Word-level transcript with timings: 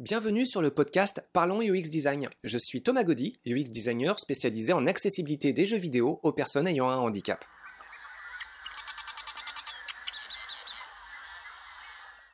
Bienvenue 0.00 0.46
sur 0.46 0.62
le 0.62 0.70
podcast 0.70 1.22
Parlons 1.34 1.60
UX 1.60 1.90
Design. 1.90 2.30
Je 2.42 2.56
suis 2.56 2.80
Thomas 2.80 3.04
Gaudy, 3.04 3.38
UX 3.44 3.64
designer 3.64 4.18
spécialisé 4.18 4.72
en 4.72 4.86
accessibilité 4.86 5.52
des 5.52 5.66
jeux 5.66 5.76
vidéo 5.76 6.20
aux 6.22 6.32
personnes 6.32 6.66
ayant 6.66 6.88
un 6.88 6.96
handicap. 6.96 7.44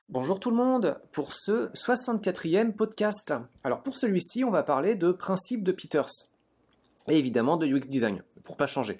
Bonjour 0.09 0.39
tout 0.39 0.53
le 0.53 0.57
monde 0.57 1.01
pour 1.11 1.33
ce 1.33 1.73
64e 1.73 2.73
podcast. 2.73 3.35
Alors 3.65 3.83
pour 3.83 3.97
celui-ci, 3.97 4.45
on 4.45 4.53
va 4.53 4.63
parler 4.63 4.95
de 4.95 5.11
principe 5.11 5.65
de 5.65 5.73
Peters 5.73 6.31
et 7.09 7.19
évidemment 7.19 7.57
de 7.57 7.67
UX 7.67 7.89
design 7.89 8.23
pour 8.45 8.57
pas 8.57 8.69
changer. 8.69 8.99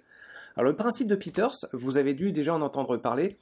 Alors 0.57 0.73
le 0.73 0.77
principe 0.77 1.07
de 1.07 1.15
Peters, 1.15 1.55
vous 1.73 1.99
avez 1.99 2.15
dû 2.15 2.33
déjà 2.33 2.53
en 2.53 2.63
entendre 2.63 2.97
parler, 2.97 3.39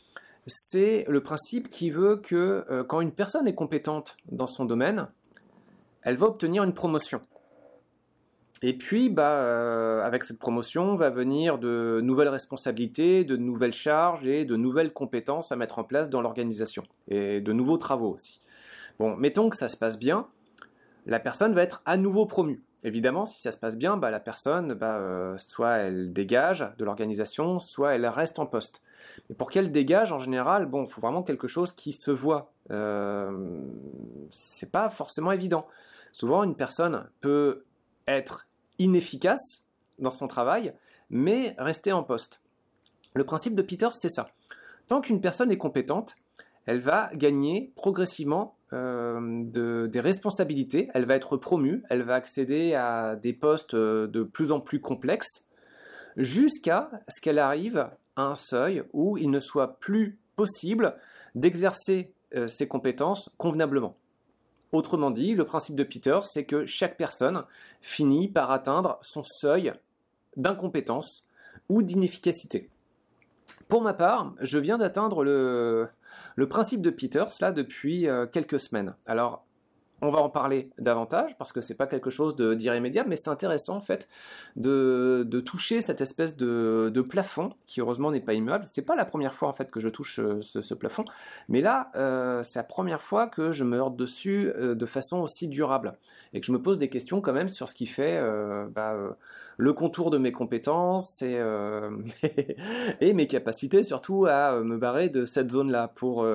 c'est 0.47 1.05
le 1.09 1.23
principe 1.23 1.71
qui 1.71 1.91
veut 1.91 2.17
que 2.17 2.65
euh, 2.71 2.85
quand 2.85 3.01
une 3.01 3.13
personne 3.13 3.47
est 3.47 3.55
compétente 3.55 4.17
dans 4.31 4.47
son 4.47 4.65
domaine, 4.65 5.09
elle 6.03 6.17
va 6.17 6.27
obtenir 6.27 6.63
une 6.65 6.75
promotion. 6.75 7.21
Et 8.63 8.73
puis, 8.73 9.11
bah, 9.11 9.43
euh, 9.43 10.01
avec 10.03 10.25
cette 10.25 10.39
promotion, 10.39 10.97
va 10.97 11.11
venir 11.11 11.59
de 11.59 12.01
nouvelles 12.03 12.29
responsabilités, 12.29 13.25
de 13.25 13.37
nouvelles 13.37 13.73
charges 13.73 14.27
et 14.27 14.45
de 14.45 14.57
nouvelles 14.57 14.93
compétences 14.93 15.53
à 15.53 15.57
mettre 15.57 15.79
en 15.79 15.85
place 15.85 16.09
dans 16.09 16.23
l'organisation. 16.23 16.83
Et 17.09 17.41
de 17.41 17.53
nouveaux 17.53 17.77
travaux 17.77 18.13
aussi. 18.13 18.41
Bon, 18.99 19.17
mettons 19.17 19.51
que 19.51 19.57
ça 19.57 19.69
se 19.69 19.77
passe 19.77 19.99
bien, 19.99 20.29
la 21.05 21.21
personne 21.21 21.53
va 21.53 21.63
être 21.63 21.83
à 21.85 21.97
nouveau 21.97 22.27
promue. 22.27 22.63
Évidemment, 22.85 23.27
si 23.27 23.41
ça 23.41 23.51
se 23.51 23.57
passe 23.57 23.77
bien, 23.77 23.97
bah, 23.97 24.11
la 24.11 24.21
personne, 24.21 24.75
bah, 24.75 24.97
euh, 24.97 25.37
soit 25.39 25.77
elle 25.77 26.13
dégage 26.13 26.67
de 26.79 26.85
l'organisation, 26.85 27.59
soit 27.59 27.95
elle 27.95 28.07
reste 28.07 28.39
en 28.39 28.47
poste. 28.47 28.83
Mais 29.29 29.35
pour 29.35 29.51
qu'elle 29.51 29.73
dégage, 29.73 30.13
en 30.13 30.19
général, 30.19 30.67
bon, 30.67 30.85
il 30.85 30.91
faut 30.91 31.01
vraiment 31.01 31.23
quelque 31.23 31.49
chose 31.49 31.73
qui 31.73 31.93
se 31.93 32.11
voit. 32.11 32.53
Euh, 32.71 33.61
c'est 34.31 34.71
pas 34.71 34.91
forcément 34.91 35.33
évident. 35.33 35.67
Souvent, 36.13 36.45
une 36.45 36.55
personne 36.55 37.09
peut 37.21 37.65
être 38.07 38.47
inefficace 38.79 39.67
dans 39.99 40.11
son 40.11 40.29
travail, 40.29 40.75
mais 41.11 41.55
rester 41.59 41.93
en 41.93 42.03
poste. 42.03 42.43
Le 43.15 43.25
principe 43.25 43.55
de 43.55 43.63
Peters, 43.63 43.95
c'est 43.95 44.09
ça. 44.09 44.31
Tant 44.89 45.01
qu'une 45.01 45.21
personne 45.21 45.51
est 45.51 45.59
compétente, 45.59 46.17
elle 46.67 46.81
va 46.81 47.11
gagner 47.15 47.73
progressivement 47.77 48.57
euh, 48.73 49.87
des 49.87 50.01
responsabilités, 50.01 50.89
elle 50.95 51.05
va 51.05 51.15
être 51.15 51.37
promue, 51.37 51.83
elle 51.91 52.03
va 52.03 52.15
accéder 52.15 52.75
à 52.75 53.17
des 53.17 53.33
postes 53.33 53.75
euh, 53.75 54.07
de 54.07 54.23
plus 54.23 54.51
en 54.51 54.61
plus 54.61 54.81
complexes, 54.81 55.47
jusqu'à 56.17 56.91
ce 57.09 57.21
qu'elle 57.21 57.39
arrive 57.39 57.89
un 58.17 58.35
seuil 58.35 58.85
où 58.93 59.17
il 59.19 59.31
ne 59.31 59.41
soit 59.41 59.79
plus 59.81 60.19
possible 60.37 60.97
d'exercer 61.35 62.13
euh, 62.35 62.49
ses 62.49 62.69
compétences 62.69 63.35
convenablement. 63.39 63.97
Autrement 64.73 65.11
dit, 65.11 65.35
le 65.35 65.45
principe 65.45 65.77
de 65.77 65.85
Peter, 65.85 66.19
c'est 66.23 66.45
que 66.45 66.67
chaque 66.67 66.97
personne 66.97 67.45
finit 67.81 68.29
par 68.29 68.51
atteindre 68.51 68.99
son 69.03 69.23
seuil 69.23 69.73
d'incompétence 70.37 71.29
ou 71.69 71.83
d'inefficacité. 71.83 72.69
Pour 73.69 73.83
ma 73.83 73.95
part, 73.95 74.35
je 74.41 74.59
viens 74.59 74.79
d'atteindre 74.79 75.25
le, 75.25 75.89
principe 76.49 76.83
de 76.83 76.91
Peters 76.91 77.31
là 77.41 77.53
depuis 77.53 78.09
euh, 78.09 78.27
quelques 78.27 78.61
semaines. 78.61 78.95
Alors, 79.07 79.44
on 80.05 80.11
va 80.11 80.21
en 80.21 80.29
parler 80.29 80.71
davantage 80.79 81.37
parce 81.39 81.53
que 81.53 81.61
c'est 81.61 81.77
pas 81.77 81.87
quelque 81.87 82.11
chose 82.11 82.37
d'irrémédiable, 82.37 83.09
mais 83.09 83.17
c'est 83.17 83.31
intéressant 83.31 83.77
en 83.77 83.81
fait 83.81 84.09
de, 84.57 85.43
toucher 85.45 85.81
cette 85.81 86.01
espèce 86.01 86.37
de, 86.37 87.07
plafond 87.09 87.51
qui 87.67 87.81
heureusement 87.81 88.11
n'est 88.11 88.21
pas 88.21 88.35
immuable. 88.35 88.65
C'est 88.71 88.85
pas 88.85 88.97
la 88.97 89.05
première 89.05 89.35
fois 89.35 89.49
en 89.49 89.53
fait 89.53 89.71
que 89.71 89.81
je 89.81 89.89
touche 89.89 90.21
euh, 90.21 90.41
ce, 90.43 90.75
plafond, 90.75 91.05
mais 91.49 91.61
là 91.61 91.91
euh, 91.97 92.43
c'est 92.43 92.59
la 92.59 92.65
première 92.65 93.01
fois 93.01 93.27
que 93.27 93.53
je 93.53 93.65
me 93.65 93.79
heurte 93.79 93.97
dessus 93.97 94.53
euh, 94.57 94.75
de 94.75 94.87
façon 94.87 95.21
aussi 95.21 95.49
durable 95.49 95.97
et 96.33 96.41
que 96.41 96.47
je 96.47 96.53
me 96.53 96.61
pose 96.61 96.79
des 96.79 96.89
questions 96.89 97.21
quand 97.21 97.33
même 97.33 97.49
sur 97.49 97.69
ce 97.69 97.75
qui 97.75 97.87
fait 97.87 98.21
bah, 98.71 99.17
le 99.57 99.73
contour 99.73 100.11
de 100.11 100.19
mes 100.19 100.33
compétences 100.33 101.23
et, 101.23 101.41
et 103.01 103.15
mes 103.15 103.29
capacités 103.29 103.85
surtout 103.85 104.27
à 104.27 104.61
me 104.61 104.77
barrer 104.77 105.11
de 105.11 105.27
cette 105.27 105.53
zone 105.53 105.71
là 105.71 105.87
pour 105.87 106.27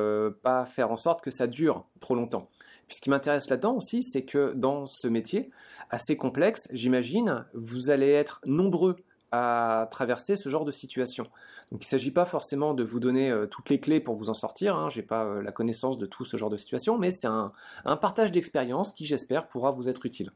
pas 0.42 0.64
faire 0.66 0.92
en 0.92 0.98
sorte 0.98 1.22
que 1.22 1.32
ça 1.32 1.48
dure 1.48 1.86
trop 2.00 2.16
longtemps. 2.16 2.48
Ce 2.90 3.02
qui 3.02 3.10
m'intéresse 3.10 3.50
là-dedans 3.50 3.76
aussi, 3.76 4.04
c'est 4.04 4.24
que 4.24 4.54
dans 4.54 4.86
ce 4.86 5.08
métier 5.08 5.52
assez 5.90 6.18
complexe, 6.18 6.68
j'imagine, 6.72 7.46
vous 7.54 7.92
allez 7.92 8.10
être 8.10 8.42
nombreux 8.46 8.96
à 9.32 9.88
traverser 9.92 10.36
ce 10.36 10.50
genre 10.50 10.66
de 10.66 10.72
situation. 10.72 11.24
Donc 11.72 11.84
il 11.84 11.86
ne 11.86 11.90
s'agit 11.90 12.12
pas 12.12 12.26
forcément 12.26 12.74
de 12.74 12.84
vous 12.84 13.00
donner 13.00 13.30
euh, 13.30 13.46
toutes 13.46 13.70
les 13.70 13.80
clés 13.80 14.00
pour 14.00 14.16
vous 14.16 14.32
en 14.32 14.34
sortir, 14.34 14.76
hein, 14.76 14.90
j'ai 14.90 15.04
pas 15.04 15.26
euh, 15.26 15.42
la 15.44 15.52
connaissance 15.52 16.00
de 16.00 16.08
tout 16.08 16.26
ce 16.26 16.36
genre 16.36 16.50
de 16.50 16.58
situation, 16.58 16.98
mais 16.98 17.12
c'est 17.12 17.28
un, 17.28 17.52
un 17.86 17.96
partage 17.96 18.32
d'expérience 18.32 18.92
qui 18.92 19.06
j'espère 19.06 19.48
pourra 19.48 19.70
vous 19.70 19.88
être 19.88 20.04
utile. 20.08 20.32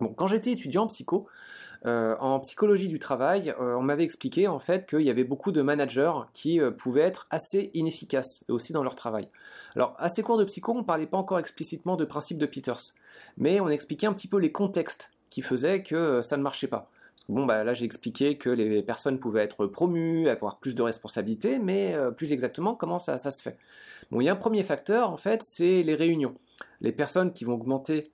Bon, 0.00 0.08
quand 0.08 0.26
j'étais 0.26 0.52
étudiant 0.52 0.84
en 0.84 0.86
psycho, 0.86 1.26
euh, 1.84 2.16
en 2.18 2.40
psychologie 2.40 2.88
du 2.88 2.98
travail, 2.98 3.54
euh, 3.60 3.76
on 3.76 3.82
m'avait 3.82 4.04
expliqué 4.04 4.48
en 4.48 4.58
fait 4.58 4.86
qu'il 4.88 5.02
y 5.02 5.10
avait 5.10 5.24
beaucoup 5.24 5.52
de 5.52 5.62
managers 5.62 6.12
qui 6.32 6.60
euh, 6.60 6.70
pouvaient 6.70 7.02
être 7.02 7.26
assez 7.30 7.70
inefficaces 7.74 8.44
aussi 8.48 8.72
dans 8.72 8.82
leur 8.82 8.96
travail. 8.96 9.28
Alors 9.74 9.94
à 9.98 10.08
ces 10.08 10.22
cours 10.22 10.38
de 10.38 10.44
psycho, 10.44 10.72
on 10.72 10.78
ne 10.78 10.82
parlait 10.82 11.06
pas 11.06 11.18
encore 11.18 11.38
explicitement 11.38 11.96
de 11.96 12.04
principe 12.04 12.38
de 12.38 12.46
Peters, 12.46 12.80
mais 13.36 13.60
on 13.60 13.68
expliquait 13.68 14.06
un 14.06 14.12
petit 14.12 14.28
peu 14.28 14.38
les 14.38 14.52
contextes 14.52 15.12
qui 15.30 15.42
faisaient 15.42 15.82
que 15.82 16.22
ça 16.22 16.36
ne 16.36 16.42
marchait 16.42 16.68
pas. 16.68 16.90
bon, 17.28 17.44
bah, 17.44 17.62
là 17.64 17.74
j'ai 17.74 17.84
expliqué 17.84 18.38
que 18.38 18.50
les 18.50 18.82
personnes 18.82 19.18
pouvaient 19.18 19.42
être 19.42 19.66
promues, 19.66 20.28
avoir 20.28 20.58
plus 20.58 20.74
de 20.74 20.82
responsabilités, 20.82 21.58
mais 21.58 21.94
plus 22.16 22.32
exactement 22.32 22.74
comment 22.74 22.98
ça, 22.98 23.18
ça 23.18 23.30
se 23.30 23.42
fait. 23.42 23.58
Bon, 24.10 24.20
il 24.20 24.24
y 24.24 24.28
a 24.28 24.32
un 24.32 24.36
premier 24.36 24.62
facteur 24.62 25.10
en 25.10 25.16
fait, 25.16 25.42
c'est 25.42 25.82
les 25.82 25.94
réunions. 25.94 26.34
Les 26.80 26.92
personnes 26.92 27.32
qui 27.32 27.44
vont 27.44 27.54
augmenter 27.54 28.10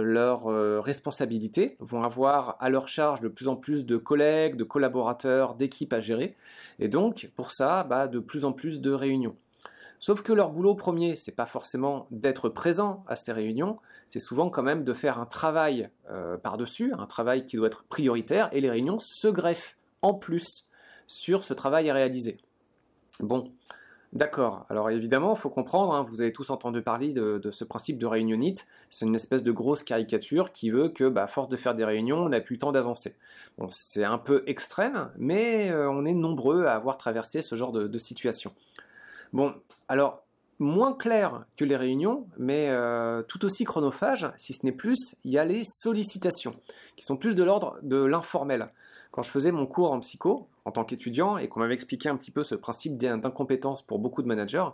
leurs 0.00 0.46
euh, 0.48 0.80
responsabilités, 0.80 1.76
vont 1.80 2.02
avoir 2.02 2.56
à 2.60 2.68
leur 2.68 2.88
charge 2.88 3.20
de 3.20 3.28
plus 3.28 3.48
en 3.48 3.56
plus 3.56 3.86
de 3.86 3.96
collègues, 3.96 4.56
de 4.56 4.64
collaborateurs, 4.64 5.54
d'équipes 5.54 5.92
à 5.92 6.00
gérer, 6.00 6.36
et 6.78 6.88
donc 6.88 7.30
pour 7.36 7.50
ça, 7.50 7.84
bah, 7.84 8.08
de 8.08 8.18
plus 8.18 8.44
en 8.44 8.52
plus 8.52 8.80
de 8.80 8.92
réunions. 8.92 9.36
Sauf 9.98 10.22
que 10.22 10.32
leur 10.32 10.50
boulot 10.50 10.74
premier, 10.74 11.16
c'est 11.16 11.34
pas 11.34 11.46
forcément 11.46 12.08
d'être 12.10 12.48
présent 12.48 13.04
à 13.06 13.16
ces 13.16 13.32
réunions, 13.32 13.78
c'est 14.08 14.20
souvent 14.20 14.50
quand 14.50 14.62
même 14.62 14.84
de 14.84 14.92
faire 14.92 15.18
un 15.18 15.26
travail 15.26 15.88
euh, 16.10 16.36
par-dessus, 16.36 16.92
un 16.98 17.06
travail 17.06 17.46
qui 17.46 17.56
doit 17.56 17.68
être 17.68 17.84
prioritaire, 17.84 18.48
et 18.52 18.60
les 18.60 18.70
réunions 18.70 18.98
se 18.98 19.28
greffent 19.28 19.78
en 20.02 20.12
plus 20.12 20.68
sur 21.06 21.44
ce 21.44 21.54
travail 21.54 21.88
à 21.88 21.94
réaliser. 21.94 22.38
Bon, 23.20 23.52
D'accord. 24.14 24.64
Alors 24.68 24.90
évidemment, 24.90 25.34
il 25.34 25.40
faut 25.40 25.50
comprendre, 25.50 25.92
hein, 25.92 26.06
vous 26.08 26.20
avez 26.20 26.32
tous 26.32 26.50
entendu 26.50 26.82
parler 26.82 27.12
de, 27.12 27.50
ce 27.50 27.64
principe 27.64 27.98
de 27.98 28.06
réunionite. 28.06 28.68
C'est 28.88 29.06
une 29.06 29.14
espèce 29.16 29.42
de 29.42 29.50
grosse 29.50 29.82
caricature 29.82 30.52
qui 30.52 30.70
veut 30.70 30.88
que, 30.88 31.08
bah, 31.08 31.24
à 31.24 31.26
force 31.26 31.48
de 31.48 31.56
faire 31.56 31.74
des 31.74 31.84
réunions, 31.84 32.18
on 32.18 32.28
n'a 32.28 32.40
plus 32.40 32.54
le 32.54 32.60
temps 32.60 32.70
d'avancer. 32.70 33.16
Bon, 33.58 33.66
c'est 33.70 34.04
un 34.04 34.18
peu 34.18 34.44
extrême, 34.46 35.10
mais 35.18 35.68
euh, 35.70 35.90
on 35.90 36.04
est 36.04 36.14
nombreux 36.14 36.66
à 36.66 36.74
avoir 36.74 36.96
traversé 36.96 37.42
ce 37.42 37.56
genre 37.56 37.72
de, 37.72 37.98
situation. 37.98 38.52
Bon, 39.32 39.52
alors 39.88 40.22
moins 40.60 40.92
clair 40.92 41.44
que 41.56 41.64
les 41.64 41.76
réunions, 41.76 42.28
mais 42.38 42.68
euh, 42.68 43.22
tout 43.22 43.44
aussi 43.44 43.64
chronophage, 43.64 44.30
si 44.36 44.52
ce 44.52 44.64
n'est 44.64 44.72
plus, 44.72 45.16
il 45.24 45.32
y 45.32 45.38
a 45.38 45.44
les 45.44 45.64
sollicitations, 45.64 46.54
qui 46.94 47.04
sont 47.04 47.16
plus 47.16 47.34
de 47.34 47.42
l'ordre 47.42 47.78
de 47.82 47.96
l'informel 47.96 48.70
quand 49.14 49.22
je 49.22 49.30
faisais 49.30 49.52
mon 49.52 49.64
cours 49.64 49.92
en 49.92 50.00
psycho, 50.00 50.48
en 50.64 50.70
tant 50.70 50.84
qu'étudiant, 50.84 51.36
et 51.36 51.48
qu'on 51.48 51.60
m'avait 51.60 51.74
expliqué 51.74 52.08
un 52.08 52.16
petit 52.16 52.30
peu 52.30 52.42
ce 52.42 52.54
principe 52.54 52.96
d'incompétence 52.96 53.82
pour 53.82 53.98
beaucoup 53.98 54.22
de 54.22 54.28
managers, 54.28 54.68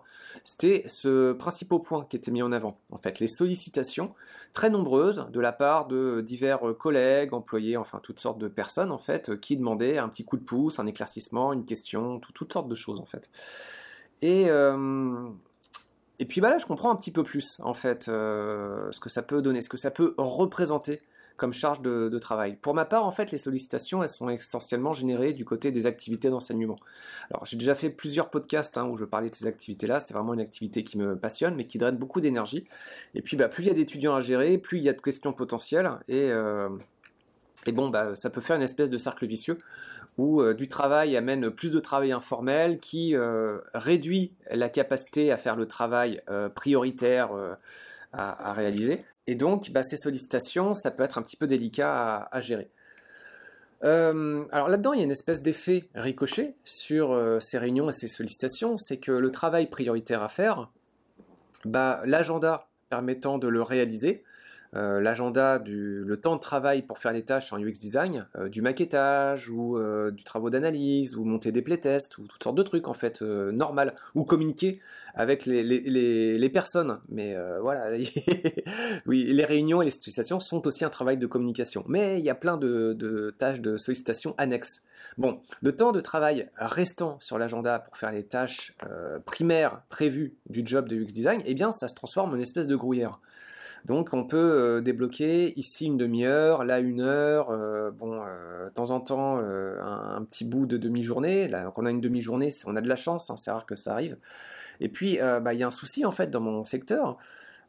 c'était 0.45 0.85
ce 0.87 1.33
principal 1.33 1.81
point 1.81 2.07
qui 2.09 2.17
était 2.17 2.31
mis 2.31 2.43
en 2.43 2.53
avant. 2.53 2.79
En 2.91 2.97
fait, 2.97 3.19
les 3.19 3.27
sollicitations 3.27 4.15
très 4.53 4.71
nombreuses 4.71 5.27
de 5.33 5.41
la 5.41 5.53
part 5.53 5.89
de 5.89 6.21
divers 6.21 6.61
collègues, 6.79 7.35
employés, 7.35 7.77
enfin 7.77 8.01
toutes 8.03 8.21
sortes 8.21 8.39
de 8.39 8.49
personnes 8.49 8.93
en 8.93 8.99
fait, 8.99 9.39
qui 9.41 9.57
demandaient 9.57 9.99
un 9.99 10.09
petit 10.09 10.25
coup 10.25 10.37
de 10.37 10.45
pouce, 10.45 10.79
un 10.79 10.87
éclaircissement, 10.87 11.53
une 11.53 11.65
question, 11.65 12.21
toutes 12.21 12.53
sortes 12.53 12.69
de 12.69 12.75
choses 12.75 13.01
en 13.01 13.05
fait. 13.05 13.31
Et 14.23 14.47
euh, 14.49 15.29
et 16.21 16.27
puis 16.27 16.43
bah 16.43 16.51
là, 16.51 16.59
je 16.59 16.67
comprends 16.67 16.91
un 16.91 16.97
petit 16.97 17.11
peu 17.11 17.23
plus 17.23 17.61
en 17.65 17.75
fait 17.75 18.09
euh, 18.09 18.93
ce 18.93 19.01
que 19.01 19.09
ça 19.09 19.23
peut 19.23 19.41
donner, 19.41 19.63
ce 19.63 19.71
que 19.71 19.79
ça 19.79 19.91
peut 19.91 20.15
représenter 20.19 21.01
comme 21.41 21.55
charge 21.55 21.81
de, 21.81 22.19
travail. 22.19 22.57
Pour 22.61 22.75
ma 22.75 22.85
part, 22.85 23.07
en 23.07 23.11
fait, 23.11 23.33
les 23.33 23.39
sollicitations, 23.39 24.03
elles 24.03 24.11
sont 24.11 24.29
essentiellement 24.29 24.93
générées 24.93 25.33
du 25.33 25.47
côté 25.47 25.73
des 25.73 25.87
activités 25.87 26.29
d'enseignement. 26.29 26.77
Alors, 27.31 27.47
j'ai 27.47 27.57
déjà 27.57 27.75
fait 27.75 27.89
plusieurs 27.89 28.29
podcasts 28.29 28.77
hein, 28.77 28.85
où 28.85 28.95
je 28.95 29.07
parlais 29.07 29.31
de 29.31 29.35
ces 29.35 29.47
activités-là. 29.47 30.01
C'est 30.01 30.13
vraiment 30.13 30.35
une 30.35 30.41
activité 30.41 30.85
qui 30.85 30.99
me 30.99 31.17
passionne, 31.17 31.55
mais 31.55 31.67
qui 31.67 31.79
draine 31.79 31.97
beaucoup 31.97 32.21
d'énergie. 32.21 32.67
Et 33.15 33.23
puis, 33.23 33.39
bah, 33.39 33.49
plus 33.49 33.63
il 33.63 33.69
y 33.69 33.71
a 33.71 33.75
d'étudiants 33.75 34.15
à 34.15 34.21
gérer, 34.21 34.59
plus 34.59 34.77
il 34.77 34.85
y 34.85 34.91
a 34.91 34.93
de 34.93 35.01
questions 35.01 35.33
potentielles. 35.33 35.91
Et, 36.09 36.31
euh, 36.31 36.69
bon, 37.69 37.89
bah, 37.89 38.15
ça 38.17 38.29
peut 38.29 38.43
faire 38.43 38.57
une 38.57 38.63
espèce 38.63 38.91
de 38.91 38.99
cercle 38.99 39.25
vicieux 39.27 39.57
où 40.19 40.43
euh, 40.43 40.53
du 40.53 40.69
travail 40.69 41.17
amène 41.17 41.49
plus 41.49 41.71
de 41.71 41.81
travail 41.81 42.13
informel 42.13 42.77
qui 42.77 43.17
euh, 43.17 43.61
réduit 43.73 44.35
la 44.51 44.69
capacité 44.69 45.33
à 45.33 45.39
faire 45.39 45.57
le 45.57 45.67
travail 45.67 46.21
prioritaire 46.55 47.31
à, 48.13 48.53
réaliser. 48.53 49.03
Et 49.31 49.37
donc, 49.37 49.71
bah, 49.71 49.85
ces 49.85 49.97
sollicitations, 49.97 50.75
ça 50.75 50.91
peut 50.91 51.05
être 51.05 51.17
un 51.17 51.23
petit 51.23 51.37
peu 51.37 51.47
délicat 51.47 52.29
à, 52.33 52.41
gérer. 52.41 52.69
Euh, 53.85 54.45
alors 54.51 54.69
là-dedans, 54.69 54.93
il 54.93 54.99
y 54.99 55.03
a 55.03 55.05
une 55.05 55.13
espèce 55.13 55.41
d'effet 55.41 55.89
ricochet 55.95 56.57
sur 56.65 57.13
euh, 57.13 57.39
ces 57.39 57.57
réunions 57.57 57.89
et 57.89 57.93
ces 57.93 58.09
sollicitations, 58.09 58.77
c'est 58.77 58.97
que 58.97 59.13
le 59.13 59.31
travail 59.31 59.69
prioritaire 59.69 60.25
à 60.25 60.29
faire, 60.29 60.73
bah, 61.65 62.03
l'agenda 62.07 62.71
permettant 62.89 63.39
de 63.39 63.47
le 63.47 63.63
réaliser. 63.63 64.25
Euh, 64.77 65.01
l'agenda 65.01 65.61
le 65.67 66.17
temps 66.17 66.37
de 66.37 66.41
travail 66.41 66.83
pour 66.83 66.99
faire 66.99 67.13
les 67.13 67.25
tâches 67.25 67.53
en 67.53 67.59
UX 67.59 67.73
design, 67.73 68.29
euh, 68.37 68.49
du 68.49 68.63
maquettage 68.63 69.51
ou 69.51 69.77
euh, 69.77 70.13
du 70.13 70.23
travaux 70.23 70.49
d'analyse 70.49 71.17
ou 71.17 71.25
monter 71.25 71.51
des 71.51 71.61
playtests 71.61 72.19
ou 72.19 72.29
toutes 72.29 72.43
sortes 72.43 72.57
de 72.57 72.63
trucs 72.63 72.87
en 72.87 72.95
fait 72.95 73.21
normal 73.21 73.97
ou 74.15 74.25
communiquer 74.25 74.81
avec 75.15 75.45
les, 75.45 75.65
les, 75.65 76.39
les, 76.39 76.51
personnes. 76.51 77.01
Mais 77.09 77.37
voilà, 77.61 77.97
oui, 79.07 79.25
les 79.25 79.45
réunions 79.45 79.83
et 79.83 79.87
les 79.87 79.91
sollicitations 79.91 80.39
sont 80.39 80.67
aussi 80.69 80.85
un 80.85 80.91
travail 80.91 81.19
de 81.19 81.27
communication. 81.27 81.85
Mais 81.89 82.21
il 82.21 82.25
y 82.25 82.31
a 82.31 82.37
plein 82.37 82.57
de, 82.57 82.93
de 82.93 83.35
tâches 83.37 83.61
de 83.61 83.77
sollicitation 83.77 84.37
annexes. 84.39 84.83
Bon, 85.19 85.41
le 85.63 85.73
temps 85.73 85.91
de 85.91 86.01
travail 86.01 86.49
restant 86.55 87.19
sur 87.19 87.39
l'agenda 87.39 87.81
pour 87.81 87.97
faire 87.97 88.13
les 88.13 88.23
tâches 88.23 88.77
primaires 89.27 89.83
prévues 89.89 90.37
du 90.49 90.63
job 90.65 90.89
de 90.89 90.95
UX 90.95 91.13
design, 91.13 91.43
eh 91.45 91.55
bien 91.55 91.73
ça 91.73 91.89
se 91.89 91.95
transforme 91.95 92.35
en 92.35 92.39
espèce 92.39 92.69
de 92.69 92.77
grouillère. 92.77 93.19
Donc 93.87 94.11
on 94.13 94.25
peut 94.25 94.37
euh, 94.37 94.81
débloquer 94.81 95.59
ici 95.59 95.87
une 95.87 95.97
demi-heure, 95.97 96.65
là 96.65 96.81
une 96.81 97.01
heure, 97.01 97.51
euh, 97.51 97.91
bon, 97.91 98.21
euh, 98.23 98.67
de 98.69 98.75
temps 98.75 98.91
en 98.91 99.01
temps 99.01 99.39
un, 99.39 100.23
petit 100.25 100.45
bout 100.45 100.67
de 100.67 100.77
demi-journée. 100.77 101.49
Là, 101.49 101.73
on 101.77 101.87
a 101.87 101.91
une 101.91 102.01
demi-journée, 102.01 102.49
on 102.67 102.77
a 102.77 102.81
de 102.81 102.89
la 102.89 102.97
chance, 102.97 103.31
hein, 103.31 103.37
c'est 103.39 103.51
rare 103.51 103.67
que 103.67 103.77
ça 103.77 103.93
arrive. 103.93 104.17
Et 104.81 104.89
puis, 104.89 105.19
bah, 105.19 105.53
il 105.53 105.61
y 105.61 105.63
a 105.63 105.67
un 105.67 105.71
souci 105.71 106.05
en 106.05 106.11
fait 106.11 106.31
dans 106.31 106.41
mon 106.41 106.65
secteur. 106.65 107.19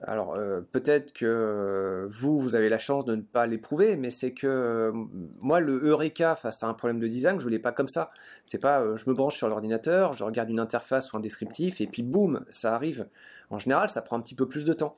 Alors 0.04 0.36
peut-être 0.72 1.14
que 1.14 2.10
vous, 2.12 2.40
vous 2.40 2.56
avez 2.56 2.70
la 2.70 2.80
chance 2.80 3.06
de 3.06 3.16
ne 3.16 3.22
pas 3.22 3.46
l'éprouver, 3.46 3.98
mais 3.98 4.10
c'est 4.10 4.32
que 4.32 4.92
moi, 5.40 5.60
le 5.60 5.80
Eureka 5.84 6.36
face 6.36 6.64
à 6.64 6.68
un 6.68 6.74
problème 6.74 7.00
de 7.00 7.08
design, 7.08 7.40
je 7.40 7.46
ne 7.46 7.52
l'ai 7.52 7.60
pas 7.60 7.72
comme 7.72 7.88
ça. 7.88 8.12
C'est 8.46 8.58
pas, 8.58 8.96
je 8.96 9.10
me 9.10 9.14
branche 9.14 9.38
sur 9.38 9.48
l'ordinateur, 9.48 10.14
je 10.14 10.24
regarde 10.24 10.50
une 10.50 10.60
interface 10.60 11.12
ou 11.14 11.18
un 11.18 11.20
descriptif, 11.20 11.82
et 11.82 11.88
puis 11.88 12.02
boum, 12.02 12.44
ça 12.50 12.74
arrive. 12.74 13.08
En 13.50 13.60
général, 13.60 13.90
ça 13.90 14.02
prend 14.02 14.18
un 14.18 14.22
petit 14.22 14.36
peu 14.36 14.48
plus 14.48 14.64
de 14.64 14.74
temps. 14.74 14.96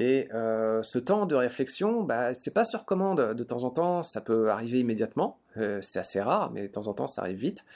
Et 0.00 0.28
euh, 0.32 0.82
ce 0.82 0.98
temps 0.98 1.26
de 1.26 1.34
réflexion, 1.34 2.02
bah, 2.02 2.32
c'est 2.32 2.54
pas 2.54 2.64
sur 2.64 2.86
commande. 2.86 3.34
De 3.34 3.44
temps 3.44 3.64
en 3.64 3.70
temps, 3.70 4.02
ça 4.02 4.22
peut 4.22 4.50
arriver 4.50 4.80
immédiatement. 4.80 5.38
Euh, 5.58 5.80
c'est 5.82 5.98
assez 5.98 6.22
rare, 6.22 6.50
mais 6.52 6.68
de 6.68 6.72
temps 6.72 6.86
en 6.86 6.94
temps, 6.94 7.06
ça 7.06 7.20
arrive 7.20 7.36
vite. 7.36 7.66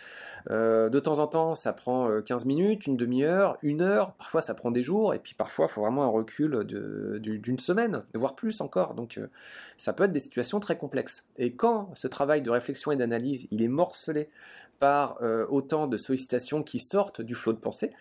Euh, 0.50 0.88
de 0.88 0.98
temps 1.00 1.18
en 1.18 1.26
temps, 1.26 1.54
ça 1.54 1.74
prend 1.74 2.22
15 2.22 2.46
minutes, 2.46 2.86
une 2.86 2.96
demi-heure, 2.96 3.58
une 3.60 3.82
heure. 3.82 4.14
Parfois, 4.14 4.40
ça 4.40 4.54
prend 4.54 4.70
des 4.70 4.82
jours. 4.82 5.12
Et 5.12 5.18
puis, 5.18 5.34
parfois, 5.34 5.66
il 5.68 5.72
faut 5.72 5.82
vraiment 5.82 6.02
un 6.02 6.08
recul 6.08 6.64
d'une 6.64 7.58
semaine, 7.58 8.04
voire 8.14 8.34
plus 8.34 8.62
encore. 8.62 8.94
Donc, 8.94 9.20
ça 9.76 9.92
peut 9.92 10.04
être 10.04 10.12
des 10.12 10.20
situations 10.20 10.60
très 10.60 10.78
complexes. 10.78 11.28
Et 11.36 11.52
quand 11.52 11.90
ce 11.92 12.08
travail 12.08 12.40
de 12.40 12.48
réflexion 12.48 12.90
et 12.90 12.96
d'analyse, 12.96 13.48
il 13.50 13.62
est 13.62 13.68
morcelé 13.68 14.30
par 14.80 15.18
autant 15.50 15.88
de 15.88 15.98
sollicitations 15.98 16.62
qui 16.62 16.78
sortent 16.78 17.20
du 17.20 17.34
flot 17.34 17.52
de 17.52 17.58
pensée, 17.58 17.92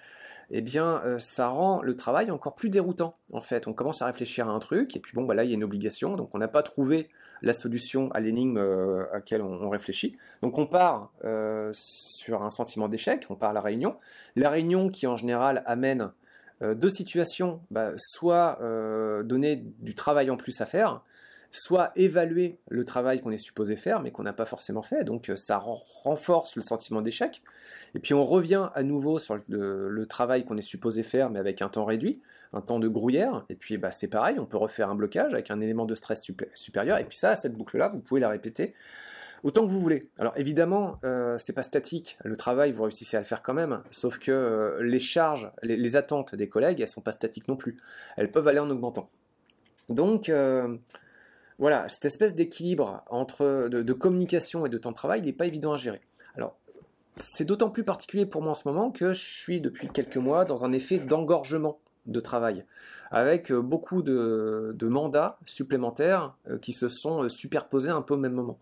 eh 0.52 0.62
bien, 0.62 1.02
euh, 1.06 1.20
ça 1.20 1.48
rend 1.48 1.82
le 1.82 1.96
travail 1.96 2.32
encore 2.32 2.56
plus 2.56 2.70
déroutant. 2.70 3.14
En 3.32 3.42
fait, 3.42 3.68
on 3.68 3.74
commence 3.74 4.02
à 4.02 4.06
réfléchir 4.06 4.48
à 4.48 4.52
un 4.52 4.60
truc, 4.60 4.96
et 4.96 5.00
puis 5.00 5.14
bon, 5.14 5.24
bah 5.24 5.34
là, 5.34 5.44
il 5.44 5.50
y 5.50 5.54
a 5.54 5.56
une 5.56 5.64
obligation, 5.64 6.16
donc 6.16 6.30
on 6.34 6.38
n'a 6.38 6.48
pas 6.48 6.64
trouvé 6.64 7.10
la 7.42 7.54
solution 7.54 8.10
à 8.12 8.20
l'énigme 8.20 8.58
euh, 8.58 9.06
à 9.12 9.16
laquelle 9.16 9.42
on, 9.42 9.70
réfléchit. 9.70 10.18
Donc 10.42 10.58
on 10.58 10.66
part 10.66 11.12
euh, 11.26 11.72
sur 11.74 12.44
un 12.44 12.50
sentiment 12.50 12.88
d'échec, 12.88 13.26
on 13.30 13.36
part 13.36 13.50
à 13.50 13.54
la 13.54 13.62
réunion. 13.62 13.98
La 14.36 14.50
réunion 14.50 14.90
qui 14.90 15.08
en 15.08 15.18
général 15.18 15.64
amène 15.66 16.12
deux 16.62 16.92
situations, 16.92 17.60
bah, 17.72 17.92
soit 17.98 18.58
donner 19.26 19.58
du 19.58 19.96
travail 19.96 20.30
en 20.30 20.38
plus 20.38 20.62
à 20.62 20.66
faire, 20.66 21.02
soit 21.56 21.92
évaluer 21.96 22.58
le 22.70 22.84
travail 22.84 23.22
qu'on 23.22 23.32
est 23.32 23.38
supposé 23.38 23.76
faire 23.76 24.02
mais 24.02 24.12
qu'on 24.12 24.24
n'a 24.24 24.34
pas 24.34 24.46
forcément 24.46 24.82
fait, 24.82 25.04
donc 25.04 25.30
euh, 25.30 25.36
ça 25.36 25.58
renforce 25.58 26.56
le 26.56 26.64
sentiment 26.64 27.02
d'échec. 27.02 27.44
Et 27.94 28.00
puis 28.00 28.16
on 28.16 28.26
revient 28.26 28.70
à 28.74 28.84
nouveau 28.84 29.20
sur 29.20 29.40
le, 29.48 30.06
travail 30.08 30.46
qu'on 30.46 30.58
est 30.58 30.64
supposé 30.64 31.04
faire 31.04 31.30
mais 31.30 31.40
avec 31.40 31.62
un 31.62 31.70
temps 31.70 31.86
réduit, 31.86 32.22
un 32.54 32.62
temps 32.62 32.80
de 32.80 32.88
grouillère, 32.88 33.46
et 33.50 33.56
puis 33.56 33.78
bah, 33.78 33.92
c'est 33.92 34.08
pareil, 34.08 34.40
on 34.40 34.46
peut 34.46 34.58
refaire 34.58 34.90
un 34.90 34.96
blocage 34.96 35.34
avec 35.34 35.52
un 35.52 35.60
élément 35.60 35.86
de 35.86 35.96
stress 35.96 36.24
supérieur, 36.56 36.98
et 36.98 37.06
puis 37.06 37.18
ça, 37.18 37.36
cette 37.36 37.54
boucle-là, 37.54 37.90
vous 37.90 38.00
pouvez 38.00 38.20
la 38.20 38.30
répéter 38.30 38.74
autant 39.44 39.66
que 39.66 39.72
vous 39.72 39.80
voulez. 39.80 40.10
Alors 40.18 40.34
évidemment, 40.38 41.00
euh, 41.04 41.38
c'est 41.38 41.54
pas 41.54 41.64
statique. 41.64 42.18
Le 42.24 42.36
travail, 42.36 42.72
vous 42.72 42.84
réussissez 42.84 43.18
à 43.18 43.20
le 43.20 43.26
faire 43.26 43.44
quand 43.44 43.54
même. 43.54 43.82
Sauf 43.92 44.18
que 44.18 44.32
euh, 44.32 44.82
les 44.82 45.00
charges, 45.00 45.52
les, 45.62 45.96
attentes 45.96 46.34
des 46.34 46.48
collègues, 46.48 46.80
elles 46.80 46.88
sont 46.88 47.02
pas 47.02 47.12
statiques 47.12 47.48
non 47.48 47.58
plus. 47.58 47.78
Elles 48.18 48.32
peuvent 48.32 48.48
aller 48.48 48.60
en 48.60 48.70
augmentant. 48.70 49.10
Donc, 49.90 50.32
voilà, 51.60 51.88
cette 51.90 52.06
espèce 52.06 52.36
d'équilibre 52.36 53.04
entre 53.10 53.68
de, 53.70 53.94
communication 53.94 54.66
et 54.66 54.70
de 54.70 54.78
temps 54.78 54.92
de 54.92 54.96
travail, 54.96 55.20
il 55.22 55.26
n'est 55.26 55.34
pas 55.34 55.46
évident 55.46 55.74
à 55.74 55.78
gérer. 55.78 56.02
Alors, 56.36 56.56
c'est 57.18 57.46
d'autant 57.46 57.70
plus 57.70 57.84
particulier 57.84 58.26
pour 58.26 58.42
moi 58.42 58.52
en 58.52 58.56
ce 58.56 58.68
moment 58.68 58.92
que 58.92 59.14
je 59.14 59.24
suis 59.24 59.62
depuis 59.62 59.88
quelques 59.88 60.18
mois 60.18 60.46
dans 60.46 60.66
un 60.66 60.72
effet 60.72 60.98
d'engorgement 60.98 61.80
de 62.06 62.20
travail, 62.20 62.66
avec 63.12 63.52
euh, 63.52 63.62
beaucoup 63.62 64.02
de, 64.02 64.76
mandats 64.82 65.38
supplémentaires 65.46 66.36
euh, 66.50 66.58
qui 66.58 66.74
se 66.74 66.90
sont 66.90 67.24
euh, 67.24 67.30
superposés 67.30 67.90
un 67.90 68.02
peu 68.02 68.16
au 68.16 68.18
même 68.18 68.34
moment. 68.34 68.60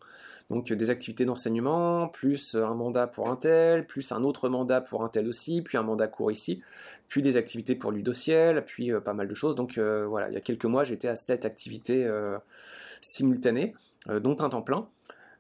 Donc 0.50 0.72
des 0.72 0.90
activités 0.90 1.24
d'enseignement, 1.24 2.10
plus 2.10 2.56
un 2.56 2.74
mandat 2.74 3.08
pour 3.08 3.30
un 3.30 3.38
tel, 3.38 3.88
plus 3.88 4.12
un 4.12 4.24
autre 4.24 4.50
mandat 4.50 4.82
pour 4.82 5.04
un 5.04 5.08
tel 5.08 5.28
aussi, 5.30 5.62
puis 5.62 5.78
un 5.78 5.84
mandat 5.84 6.10
court 6.10 6.30
ici, 6.30 6.62
puis 7.08 7.22
des 7.22 7.38
activités 7.38 7.74
pour 7.76 7.92
l'udociel, 7.92 8.66
puis 8.66 8.92
pas 9.06 9.14
mal 9.14 9.30
de 9.30 9.34
choses. 9.34 9.56
Donc 9.56 9.80
voilà, 9.80 10.28
il 10.28 10.34
y 10.34 10.38
a 10.38 10.42
quelques 10.42 10.66
mois 10.66 10.84
j'étais 10.84 11.08
à 11.08 11.16
sept 11.16 11.46
activités 11.46 12.06
simultanées, 13.00 13.74
dont 14.10 14.36
un 14.42 14.50
temps 14.50 14.62
plein. 14.62 14.90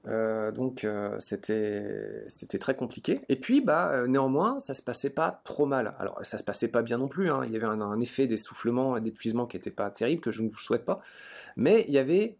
Euh, 0.07 0.51
donc 0.51 0.83
euh, 0.83 1.15
c'était 1.19 2.57
très 2.59 2.75
compliqué. 2.75 3.21
Et 3.30 3.36
puis 3.36 3.62
bah 3.62 3.92
euh, 3.92 4.07
néanmoins 4.07 4.57
ça 4.57 4.74
se 4.74 4.81
passait 4.81 5.12
pas 5.12 5.42
trop 5.44 5.65
mal. 5.65 5.94
Alors 6.00 6.19
ça 6.24 6.38
se 6.38 6.44
passait 6.44 6.68
pas 6.68 6.81
bien 6.81 6.98
non 6.98 7.07
plus. 7.07 7.30
Hein. 7.30 7.42
Il 7.45 7.51
y 7.51 7.56
avait 7.56 7.65
un, 7.65 8.00
effet 8.00 8.27
d'essoufflement 8.27 8.98
et 8.98 9.01
d'épuisement 9.01 9.45
qui 9.45 9.57
était 9.57 9.71
pas 9.71 9.89
terrible 9.92 10.21
que 10.21 10.31
je 10.31 10.42
ne 10.42 10.50
vous 10.50 10.57
souhaite 10.57 10.86
pas. 10.86 11.01
Mais 11.56 11.86
il 11.88 11.94
y 11.94 12.00
avait 12.00 12.36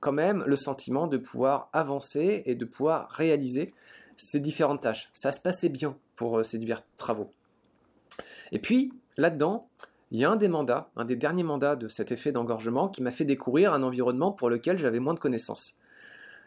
quand 0.00 0.12
même 0.12 0.44
le 0.46 0.56
sentiment 0.56 1.06
de 1.06 1.16
pouvoir 1.16 1.68
avancer 1.72 2.42
et 2.46 2.54
de 2.54 2.64
pouvoir 2.64 3.08
réaliser 3.10 3.72
ces 4.16 4.40
différentes 4.40 4.82
tâches. 4.82 5.10
Ça 5.12 5.32
se 5.32 5.40
passait 5.40 5.68
bien 5.68 5.96
pour 6.16 6.44
ces 6.44 6.58
divers 6.58 6.82
travaux. 6.96 7.30
Et 8.52 8.58
puis 8.58 8.92
là-dedans, 9.16 9.68
il 10.10 10.18
y 10.20 10.24
a 10.24 10.30
un 10.30 10.36
des 10.36 10.48
mandats, 10.48 10.90
un 10.96 11.04
des 11.04 11.16
derniers 11.16 11.42
mandats 11.42 11.74
de 11.74 11.88
cet 11.88 12.12
effet 12.12 12.32
d'engorgement 12.32 12.88
qui 12.88 13.02
m'a 13.02 13.10
fait 13.10 13.24
découvrir 13.24 13.72
un 13.72 13.82
environnement 13.82 14.30
pour 14.30 14.50
lequel 14.50 14.78
j'avais 14.78 15.00
moins 15.00 15.14
de 15.14 15.20
connaissances 15.20 15.78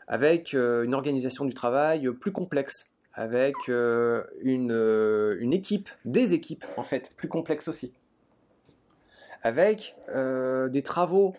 avec 0.08 0.54
euh, 0.54 0.84
une 0.84 0.94
organisation 0.94 1.46
du 1.46 1.54
travail 1.54 2.10
plus 2.20 2.32
complexe, 2.32 2.90
avec 3.14 3.56
euh, 3.70 4.24
une, 4.42 4.72
euh, 4.72 5.38
une, 5.40 5.54
équipe, 5.54 5.90
des 6.06 6.34
équipes 6.34 6.66
en 6.78 6.84
fait, 6.84 7.14
plus 7.18 7.28
complexes 7.28 7.68
aussi, 7.68 7.94
avec 9.44 9.96
des 10.14 10.82
travaux 10.84 11.36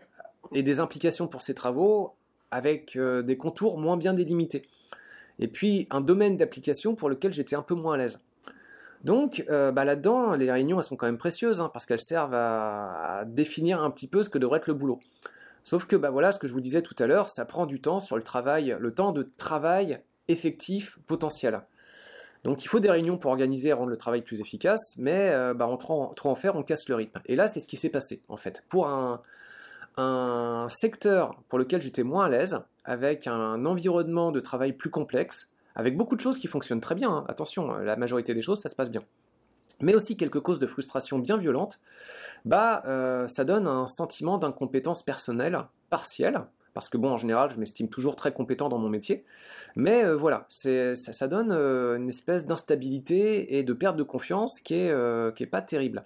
et 0.52 0.62
des 0.62 0.80
implications 0.80 1.26
pour 1.26 1.42
ces 1.42 1.54
travaux, 1.54 2.14
avec 2.50 2.96
des 2.98 3.36
contours 3.36 3.78
moins 3.78 3.96
bien 3.96 4.14
délimités, 4.14 4.66
et 5.38 5.48
puis 5.48 5.86
un 5.90 6.00
domaine 6.00 6.36
d'application 6.36 6.94
pour 6.94 7.10
lequel 7.10 7.32
j'étais 7.32 7.56
un 7.56 7.62
peu 7.62 7.74
moins 7.74 7.94
à 7.94 7.96
l'aise. 7.98 8.20
Donc 9.04 9.44
bah 9.48 9.84
là-dedans, 9.84 10.32
les 10.32 10.50
réunions 10.50 10.78
elles 10.78 10.84
sont 10.84 10.96
quand 10.96 11.06
même 11.06 11.18
précieuses 11.18 11.60
hein, 11.60 11.70
parce 11.70 11.84
qu'elles 11.84 12.00
servent 12.00 12.34
à, 12.34 13.24
définir 13.26 13.82
un 13.82 13.90
petit 13.90 14.06
peu 14.06 14.22
ce 14.22 14.30
que 14.30 14.38
devrait 14.38 14.58
être 14.58 14.68
le 14.68 14.74
boulot. 14.74 15.00
Sauf 15.62 15.86
que, 15.86 15.96
bah 15.96 16.10
voilà, 16.10 16.32
ce 16.32 16.38
que 16.38 16.46
je 16.46 16.52
vous 16.52 16.60
disais 16.60 16.82
tout 16.82 16.96
à 16.98 17.06
l'heure, 17.06 17.28
ça 17.28 17.44
prend 17.44 17.66
du 17.66 17.80
temps 17.80 18.00
sur 18.00 18.16
le 18.16 18.22
travail, 18.22 18.76
le 18.78 18.94
temps 18.94 19.12
de 19.12 19.28
travail 19.36 20.00
effectif 20.28 20.98
potentiel. 21.06 21.62
Donc 22.44 22.64
il 22.64 22.68
faut 22.68 22.80
des 22.80 22.90
réunions 22.90 23.18
pour 23.18 23.30
organiser 23.30 23.70
et 23.70 23.72
rendre 23.72 23.90
le 23.90 23.96
travail 23.96 24.22
plus 24.22 24.40
efficace, 24.40 24.94
mais 24.98 25.30
euh, 25.30 25.54
bah, 25.54 25.66
en 25.66 25.76
trop, 25.76 26.14
en 26.22 26.34
faire, 26.34 26.56
on 26.56 26.62
casse 26.62 26.88
le 26.88 26.94
rythme. 26.94 27.20
Et 27.26 27.36
là, 27.36 27.48
c'est 27.48 27.60
ce 27.60 27.66
qui 27.66 27.76
s'est 27.76 27.90
passé, 27.90 28.22
en 28.28 28.36
fait. 28.36 28.62
Pour 28.68 28.88
un, 28.88 29.20
un 29.96 30.68
secteur 30.70 31.40
pour 31.48 31.58
lequel 31.58 31.82
j'étais 31.82 32.04
moins 32.04 32.26
à 32.26 32.28
l'aise, 32.28 32.60
avec 32.84 33.26
un 33.26 33.64
environnement 33.64 34.30
de 34.32 34.40
travail 34.40 34.72
plus 34.72 34.90
complexe, 34.90 35.50
avec 35.74 35.96
beaucoup 35.96 36.16
de 36.16 36.20
choses 36.20 36.38
qui 36.38 36.46
fonctionnent 36.46 36.80
très 36.80 36.94
bien, 36.94 37.10
hein. 37.10 37.24
attention, 37.28 37.72
la 37.72 37.96
majorité 37.96 38.34
des 38.34 38.42
choses, 38.42 38.60
ça 38.60 38.68
se 38.68 38.74
passe 38.74 38.90
bien 38.90 39.02
mais 39.80 39.94
aussi 39.94 40.16
quelques 40.16 40.40
causes 40.40 40.58
de 40.58 40.66
frustration 40.66 41.18
bien 41.18 41.36
violentes, 41.36 41.80
bah, 42.44 42.82
euh, 42.86 43.28
ça 43.28 43.44
donne 43.44 43.66
un 43.66 43.86
sentiment 43.86 44.38
d'incompétence 44.38 45.02
personnelle 45.02 45.58
partielle, 45.90 46.44
parce 46.74 46.88
que 46.88 46.96
bon, 46.96 47.10
en 47.10 47.16
général, 47.16 47.50
je 47.50 47.58
m'estime 47.58 47.88
toujours 47.88 48.14
très 48.14 48.32
compétent 48.32 48.68
dans 48.68 48.78
mon 48.78 48.88
métier, 48.88 49.24
mais 49.74 50.04
euh, 50.04 50.16
voilà, 50.16 50.46
ça, 50.48 50.94
ça, 50.94 51.26
donne 51.28 51.50
euh, 51.50 51.96
une 51.96 52.08
espèce 52.08 52.46
d'instabilité 52.46 53.58
et 53.58 53.64
de 53.64 53.72
perte 53.72 53.96
de 53.96 54.02
confiance 54.02 54.60
qui 54.60 54.74
est, 54.74 55.34
qui 55.34 55.42
est 55.42 55.48
pas 55.48 55.62
terrible. 55.62 56.04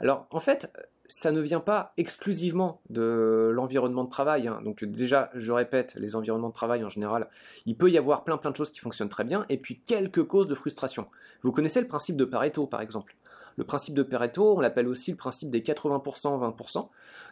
Alors, 0.00 0.26
en 0.30 0.40
fait, 0.40 0.72
ça 1.12 1.30
ne 1.30 1.40
vient 1.40 1.60
pas 1.60 1.92
exclusivement 1.98 2.80
de 2.88 3.50
l'environnement 3.54 4.04
de 4.04 4.10
travail. 4.10 4.48
Hein. 4.48 4.60
Donc 4.64 4.82
déjà, 4.84 5.30
je 5.34 5.52
répète, 5.52 5.94
les 5.96 6.16
environnements 6.16 6.48
de 6.48 6.54
travail 6.54 6.84
en 6.84 6.88
général, 6.88 7.28
il 7.66 7.76
peut 7.76 7.90
y 7.90 7.98
avoir 7.98 8.24
plein 8.24 8.38
plein 8.38 8.50
de 8.50 8.56
choses 8.56 8.72
qui 8.72 8.80
fonctionnent 8.80 9.10
très 9.10 9.24
bien, 9.24 9.44
et 9.48 9.58
puis 9.58 9.80
quelques 9.86 10.24
causes 10.24 10.46
de 10.46 10.54
frustration. 10.54 11.06
Vous 11.42 11.52
connaissez 11.52 11.80
le 11.80 11.86
principe 11.86 12.16
de 12.16 12.24
Pareto, 12.24 12.66
par 12.66 12.80
exemple? 12.80 13.14
Le 13.56 13.64
principe 13.64 13.94
de 13.94 14.02
Pareto, 14.02 14.56
on 14.56 14.60
l'appelle 14.60 14.88
aussi 14.88 15.10
le 15.10 15.16
principe 15.16 15.50
des 15.50 15.60
80%, 15.60 16.54
20%. 16.54 16.88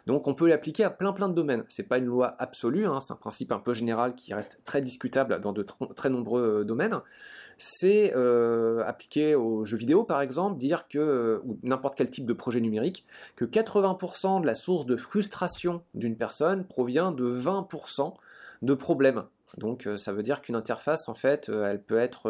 Donc 0.07 0.27
on 0.27 0.33
peut 0.33 0.47
l'appliquer 0.47 0.83
à 0.83 0.89
plein 0.89 1.13
plein 1.13 1.29
de 1.29 1.33
domaines. 1.33 1.63
C'est 1.67 1.87
pas 1.87 1.97
une 1.97 2.05
loi 2.05 2.35
absolue, 2.39 2.87
hein, 2.87 2.99
c'est 3.01 3.13
un 3.13 3.17
principe 3.17 3.51
un 3.51 3.59
peu 3.59 3.73
général 3.73 4.15
qui 4.15 4.33
reste 4.33 4.59
très 4.65 4.81
discutable 4.81 5.39
dans 5.41 5.53
de 5.53 5.65
très 5.95 6.09
nombreux 6.09 6.61
euh, 6.61 6.63
domaines. 6.63 6.99
C'est 7.57 8.13
euh, 8.15 8.83
appliqué 8.87 9.35
aux 9.35 9.65
jeux 9.65 9.77
vidéo 9.77 10.03
par 10.03 10.21
exemple, 10.21 10.57
dire 10.57 10.87
que, 10.87 10.97
euh, 10.97 11.41
ou 11.45 11.59
n'importe 11.63 11.95
quel 11.95 12.09
type 12.09 12.25
de 12.25 12.33
projet 12.33 12.59
numérique, 12.59 13.05
que 13.35 13.45
80% 13.45 14.41
de 14.41 14.47
la 14.47 14.55
source 14.55 14.85
de 14.85 14.97
frustration 14.97 15.83
d'une 15.93 16.15
personne 16.15 16.65
provient 16.65 17.11
de 17.11 17.25
20% 17.25 18.13
de 18.63 18.73
problèmes. 18.73 19.23
Donc 19.57 19.87
ça 19.97 20.13
veut 20.13 20.23
dire 20.23 20.41
qu'une 20.41 20.55
interface, 20.55 21.09
en 21.09 21.13
fait, 21.13 21.49
elle 21.49 21.81
peut 21.83 21.97
être 21.97 22.29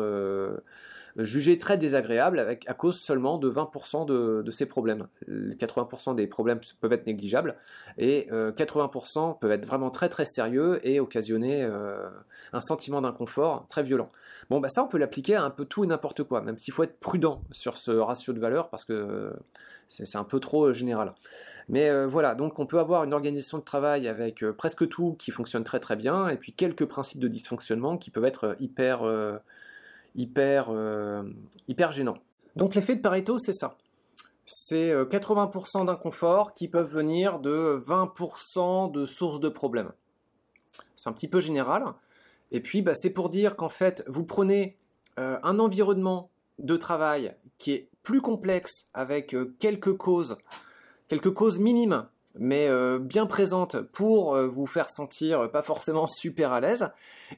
jugé 1.18 1.58
très 1.58 1.78
désagréable 1.78 2.40
avec, 2.40 2.68
à 2.70 2.74
cause 2.74 3.00
seulement 3.00 3.38
de 3.38 3.50
20% 3.50 4.06
de, 4.06 4.52
ces 4.52 4.66
problèmes. 4.66 5.08
80% 5.30 6.16
des 6.16 6.28
problèmes 6.28 6.60
peuvent 6.80 6.94
être 6.94 7.08
négligeables 7.08 7.56
et 7.98 8.28
80% 8.32 9.32
euh, 9.32 9.34
peuvent 9.34 9.52
être 9.52 9.66
vraiment 9.66 9.90
très 9.90 10.10
très 10.10 10.26
sérieux 10.26 10.80
et 10.88 11.00
occasionner 11.00 11.64
euh, 11.64 12.10
un 12.54 12.62
sentiment 12.62 13.02
d'inconfort 13.02 13.68
très 13.70 13.84
violent. 13.84 14.08
Bon, 14.50 14.60
bah 14.60 14.70
ça, 14.70 14.84
on 14.84 14.88
peut 14.88 14.98
l'appliquer 14.98 15.36
à 15.36 15.44
un 15.44 15.50
peu 15.50 15.66
tout 15.66 15.84
et 15.84 15.88
n'importe 15.88 16.24
quoi, 16.24 16.42
même 16.42 16.58
s'il 16.58 16.74
faut 16.74 16.84
être 16.84 17.00
prudent 17.00 17.42
sur 17.52 17.78
ce 17.78 17.92
ratio 17.92 18.34
de 18.34 18.40
valeur 18.40 18.70
parce 18.70 18.84
que 18.84 18.94
euh, 18.94 19.32
c'est 19.88 20.18
un 20.18 20.24
peu 20.24 20.40
trop 20.40 20.72
général. 20.72 21.14
Mais 21.68 22.06
voilà, 22.06 22.34
donc 22.34 22.60
on 22.60 22.66
peut 22.66 22.80
avoir 22.80 23.04
une 23.04 23.14
organisation 23.14 23.58
de 23.58 23.64
travail 23.64 24.08
avec 24.08 24.44
presque 24.52 24.88
tout 24.88 25.16
qui 25.20 25.32
fonctionne 25.32 25.64
très 25.64 25.80
très 25.80 25.96
bien, 25.96 26.30
et 26.30 26.38
puis 26.38 26.54
quelques 26.54 26.86
principes 26.86 27.20
de 27.20 27.28
dysfonctionnement 27.28 27.98
qui 27.98 28.10
peuvent 28.10 28.26
être 28.26 28.56
hyper 28.60 29.04
euh, 29.04 29.38
hyper 30.16 30.72
gênant. 31.92 32.18
Donc 32.56 32.76
l'effet 32.76 32.96
de 32.96 33.02
Pareto, 33.02 33.40
c'est 33.40 33.54
ça. 33.54 33.78
C'est 34.46 34.94
80% 34.94 35.82
euh, 35.82 35.86
d'inconfort 35.86 36.54
qui 36.54 36.68
peuvent 36.68 36.92
venir 36.92 37.40
de 37.40 37.82
20% 37.88 38.92
de 38.92 39.06
sources 39.06 39.40
de 39.40 39.50
problèmes. 39.50 39.92
C'est 40.96 41.10
un 41.10 41.14
petit 41.14 41.28
peu 41.28 41.40
général. 41.40 41.86
Et 42.52 42.60
puis, 42.60 42.82
bah, 42.82 42.96
c'est 42.96 43.12
pour 43.12 43.30
dire 43.30 43.56
qu'en 43.56 43.70
fait, 43.70 44.04
vous 44.08 44.26
prenez 44.26 44.78
euh, 45.20 45.40
un 45.44 45.60
environnement 45.60 46.30
de 46.60 46.76
travail 46.76 47.34
qui 47.60 47.72
est 47.72 47.88
plus 48.04 48.22
complexe 48.22 48.86
avec 48.94 49.36
quelques 49.60 49.96
causes, 49.96 50.38
quelques 51.08 51.34
causes 51.34 51.60
minimes, 51.60 52.08
mais 52.36 52.70
bien 53.00 53.28
présentes 53.28 53.80
pour 53.80 54.36
vous 54.36 54.66
faire 54.66 54.90
sentir 54.90 55.52
pas 55.52 55.62
forcément 55.62 56.08
super 56.08 56.52
à 56.52 56.62
l'aise. 56.62 56.90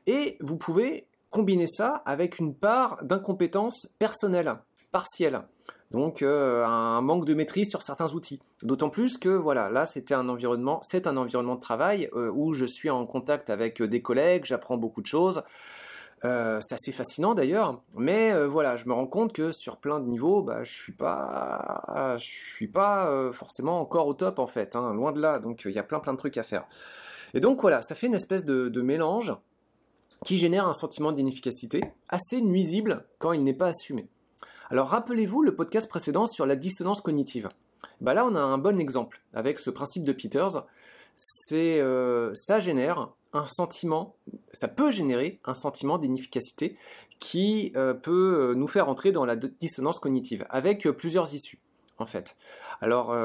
Et 0.07 0.37
vous 0.39 0.55
pouvez 0.55 1.05
combiner 1.33 1.65
ça 1.67 2.03
avec 2.05 2.37
une 2.37 2.53
part 2.53 3.03
d'incompétence 3.03 3.87
personnelle, 3.97 4.53
partielle. 4.91 5.41
Donc 5.89 6.21
euh, 6.21 6.63
un 6.63 7.01
manque 7.01 7.25
de 7.25 7.33
maîtrise 7.33 7.69
sur 7.69 7.81
certains 7.81 8.13
outils. 8.13 8.39
D'autant 8.61 8.89
plus 8.89 9.17
que 9.17 9.29
voilà, 9.29 9.69
là 9.69 9.85
c'était 9.85 10.13
un 10.13 10.29
environnement, 10.29 10.79
c'est 10.83 11.07
un 11.07 11.17
environnement 11.17 11.55
de 11.55 11.59
travail 11.59 12.07
euh, 12.13 12.31
où 12.31 12.53
je 12.53 12.65
suis 12.65 12.89
en 12.89 13.05
contact 13.05 13.49
avec 13.49 13.81
des 13.81 14.01
collègues, 14.01 14.45
j'apprends 14.45 14.77
beaucoup 14.77 15.01
de 15.01 15.07
choses. 15.07 15.43
Euh, 16.23 16.59
c'est 16.61 16.75
assez 16.75 16.91
fascinant 16.91 17.33
d'ailleurs, 17.33 17.81
mais 17.95 18.31
voilà, 18.47 18.77
je 18.77 18.85
me 18.87 18.93
rends 18.93 19.07
compte 19.07 19.33
que 19.33 19.51
sur 19.51 19.77
plein 19.77 19.99
de 19.99 20.05
niveaux, 20.05 20.41
bah, 20.41 20.63
je 20.63 20.71
suis 20.71 20.93
pas, 20.93 22.15
suis 22.17 22.67
pas 22.67 23.31
forcément 23.33 23.81
encore 23.81 24.07
au 24.07 24.13
top 24.13 24.39
en 24.39 24.47
fait, 24.47 24.75
hein, 24.75 24.93
loin 24.93 25.11
de 25.11 25.19
là. 25.19 25.39
Donc 25.39 25.63
il 25.65 25.71
y 25.71 25.79
a 25.79 25.83
plein 25.83 25.99
plein 25.99 26.13
de 26.13 26.19
trucs 26.19 26.37
à 26.37 26.43
faire. 26.43 26.65
Et 27.33 27.39
donc 27.39 27.61
voilà, 27.61 27.81
ça 27.81 27.95
fait 27.95 28.07
une 28.07 28.15
espèce 28.15 28.45
de 28.45 28.81
mélange 28.81 29.35
qui 30.23 30.37
génère 30.37 30.67
un 30.67 30.73
sentiment 30.73 31.11
d'inefficacité 31.11 31.83
assez 32.09 32.41
nuisible 32.41 33.05
quand 33.19 33.33
il 33.33 33.43
n'est 33.43 33.53
pas 33.53 33.67
assumé. 33.67 34.07
Alors 34.69 34.87
rappelez-vous 34.87 35.43
le 35.43 35.55
podcast 35.55 35.89
précédent 35.89 36.25
sur 36.25 36.45
la 36.45 36.55
dissonance 36.55 37.01
cognitive. 37.01 37.49
Bah 38.01 38.13
là 38.13 38.25
on 38.25 38.35
a 38.35 38.39
un 38.39 38.57
bon 38.57 38.79
exemple 38.79 39.21
avec 39.33 39.59
ce 39.59 39.69
principe 39.69 40.03
de 40.03 40.13
Peters. 40.13 40.65
C'est 41.15 41.79
euh, 41.79 42.33
ça 42.33 42.59
génère 42.59 43.11
un 43.33 43.47
sentiment, 43.47 44.15
ça 44.51 44.67
peut 44.67 44.91
générer 44.91 45.39
un 45.45 45.53
sentiment 45.53 45.97
d'inefficacité 45.97 46.75
qui 47.19 47.71
euh, 47.75 47.93
peut 47.93 48.51
euh, 48.51 48.55
nous 48.55 48.67
faire 48.67 48.89
entrer 48.89 49.11
dans 49.11 49.25
la 49.25 49.35
dissonance 49.35 49.99
cognitive 49.99 50.45
avec 50.49 50.89
plusieurs 50.89 51.33
issues 51.33 51.59
en 51.99 52.05
fait. 52.05 52.35
Alors 52.81 53.15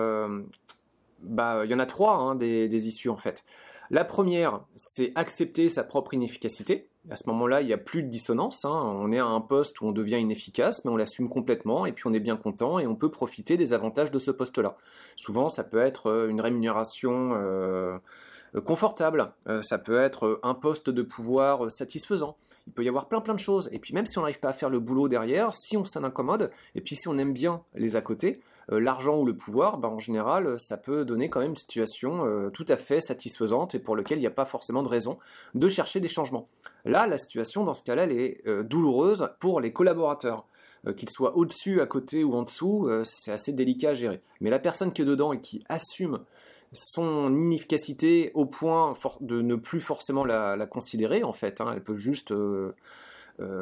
bah 1.22 1.62
il 1.64 1.70
y 1.70 1.74
en 1.74 1.78
a 1.78 1.86
trois 1.86 2.16
hein, 2.16 2.34
des 2.34 2.88
issues 2.88 3.08
en 3.08 3.16
fait. 3.16 3.44
La 3.90 4.04
première, 4.04 4.60
c'est 4.76 5.12
accepter 5.14 5.68
sa 5.68 5.82
propre 5.82 6.12
inefficacité. 6.14 6.90
À 7.10 7.16
ce 7.16 7.26
moment-là, 7.30 7.62
il 7.62 7.66
n'y 7.66 7.72
a 7.72 7.78
plus 7.78 8.02
de 8.02 8.08
dissonance. 8.08 8.66
Hein. 8.66 8.70
On 8.70 9.10
est 9.12 9.18
à 9.18 9.24
un 9.24 9.40
poste 9.40 9.80
où 9.80 9.86
on 9.86 9.92
devient 9.92 10.18
inefficace, 10.18 10.84
mais 10.84 10.90
on 10.90 10.96
l'assume 10.96 11.30
complètement, 11.30 11.86
et 11.86 11.92
puis 11.92 12.04
on 12.06 12.12
est 12.12 12.20
bien 12.20 12.36
content, 12.36 12.78
et 12.78 12.86
on 12.86 12.94
peut 12.94 13.10
profiter 13.10 13.56
des 13.56 13.72
avantages 13.72 14.10
de 14.10 14.18
ce 14.18 14.30
poste-là. 14.30 14.76
Souvent, 15.16 15.48
ça 15.48 15.64
peut 15.64 15.80
être 15.80 16.10
euh, 16.10 16.28
une 16.28 16.42
rémunération 16.42 17.32
euh, 17.34 17.98
confortable, 18.66 19.32
euh, 19.48 19.62
ça 19.62 19.78
peut 19.78 20.00
être 20.00 20.40
un 20.42 20.54
poste 20.54 20.90
de 20.90 21.02
pouvoir 21.02 21.70
satisfaisant. 21.70 22.36
Il 22.66 22.74
peut 22.74 22.84
y 22.84 22.88
avoir 22.88 23.08
plein 23.08 23.22
plein 23.22 23.34
de 23.34 23.40
choses. 23.40 23.70
Et 23.72 23.78
puis 23.78 23.94
même 23.94 24.04
si 24.04 24.18
on 24.18 24.20
n'arrive 24.20 24.40
pas 24.40 24.50
à 24.50 24.52
faire 24.52 24.68
le 24.68 24.78
boulot 24.78 25.08
derrière, 25.08 25.54
si 25.54 25.78
on 25.78 25.86
s'en 25.86 26.04
incommode, 26.04 26.50
et 26.74 26.82
puis 26.82 26.94
si 26.94 27.08
on 27.08 27.16
aime 27.16 27.32
bien 27.32 27.62
les 27.74 27.96
à 27.96 28.02
côté, 28.02 28.40
l'argent 28.68 29.18
ou 29.18 29.24
le 29.24 29.36
pouvoir, 29.36 29.78
ben, 29.78 29.88
en 29.88 29.98
général, 29.98 30.58
ça 30.58 30.76
peut 30.76 31.04
donner 31.04 31.30
quand 31.30 31.40
même 31.40 31.50
une 31.50 31.56
situation 31.56 32.26
euh, 32.26 32.50
tout 32.50 32.66
à 32.68 32.76
fait 32.76 33.00
satisfaisante 33.00 33.74
et 33.74 33.78
pour 33.78 33.96
laquelle 33.96 34.18
il 34.18 34.22
n'y 34.22 34.26
a 34.26 34.30
pas 34.30 34.44
forcément 34.44 34.82
de 34.82 34.88
raison 34.88 35.18
de 35.54 35.68
chercher 35.68 36.00
des 36.00 36.08
changements. 36.08 36.48
Là, 36.84 37.06
la 37.06 37.18
situation, 37.18 37.64
dans 37.64 37.74
ce 37.74 37.82
cas-là, 37.82 38.04
elle 38.04 38.12
est 38.12 38.46
euh, 38.46 38.62
douloureuse 38.62 39.30
pour 39.40 39.60
les 39.60 39.72
collaborateurs. 39.72 40.46
qu'ils 40.96 41.10
soient 41.10 41.36
au-dessus, 41.36 41.80
à 41.80 41.86
côté 41.86 42.24
ou 42.24 42.34
en 42.34 42.42
dessous, 42.42 42.88
c'est 43.04 43.32
assez 43.32 43.52
délicat 43.52 43.90
à 43.90 43.94
gérer. 43.94 44.22
Mais 44.40 44.48
la 44.48 44.60
personne 44.60 44.92
qui 44.92 45.02
est 45.02 45.04
dedans 45.04 45.32
et 45.32 45.40
qui 45.40 45.64
assume 45.68 46.20
son 46.72 47.34
inefficacité 47.34 48.30
au 48.34 48.46
point 48.46 48.94
de 49.20 49.40
ne 49.40 49.56
plus 49.56 49.80
forcément 49.80 50.24
la, 50.24 50.66
considérer, 50.66 51.22
en 51.24 51.32
fait, 51.32 51.60
hein, 51.60 51.72
elle 51.74 51.82
peut 51.82 51.96
juste 51.96 52.32
euh, 52.32 52.74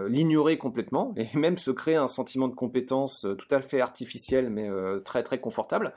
l'ignorer 0.09 0.59
complètement 0.59 1.15
et 1.17 1.29
même 1.37 1.59
se 1.59 1.71
créer 1.71 1.97
un 1.97 2.09
sentiment 2.09 2.49
de 2.49 2.55
compétence 2.55 3.25
euh, 3.25 3.35
tout 3.35 3.53
à 3.55 3.61
fait 3.61 3.81
artificiel 3.81 4.51
mais 4.51 4.69
euh, 4.69 5.01
très 5.01 5.23
très 5.23 5.39
confortable, 5.39 5.93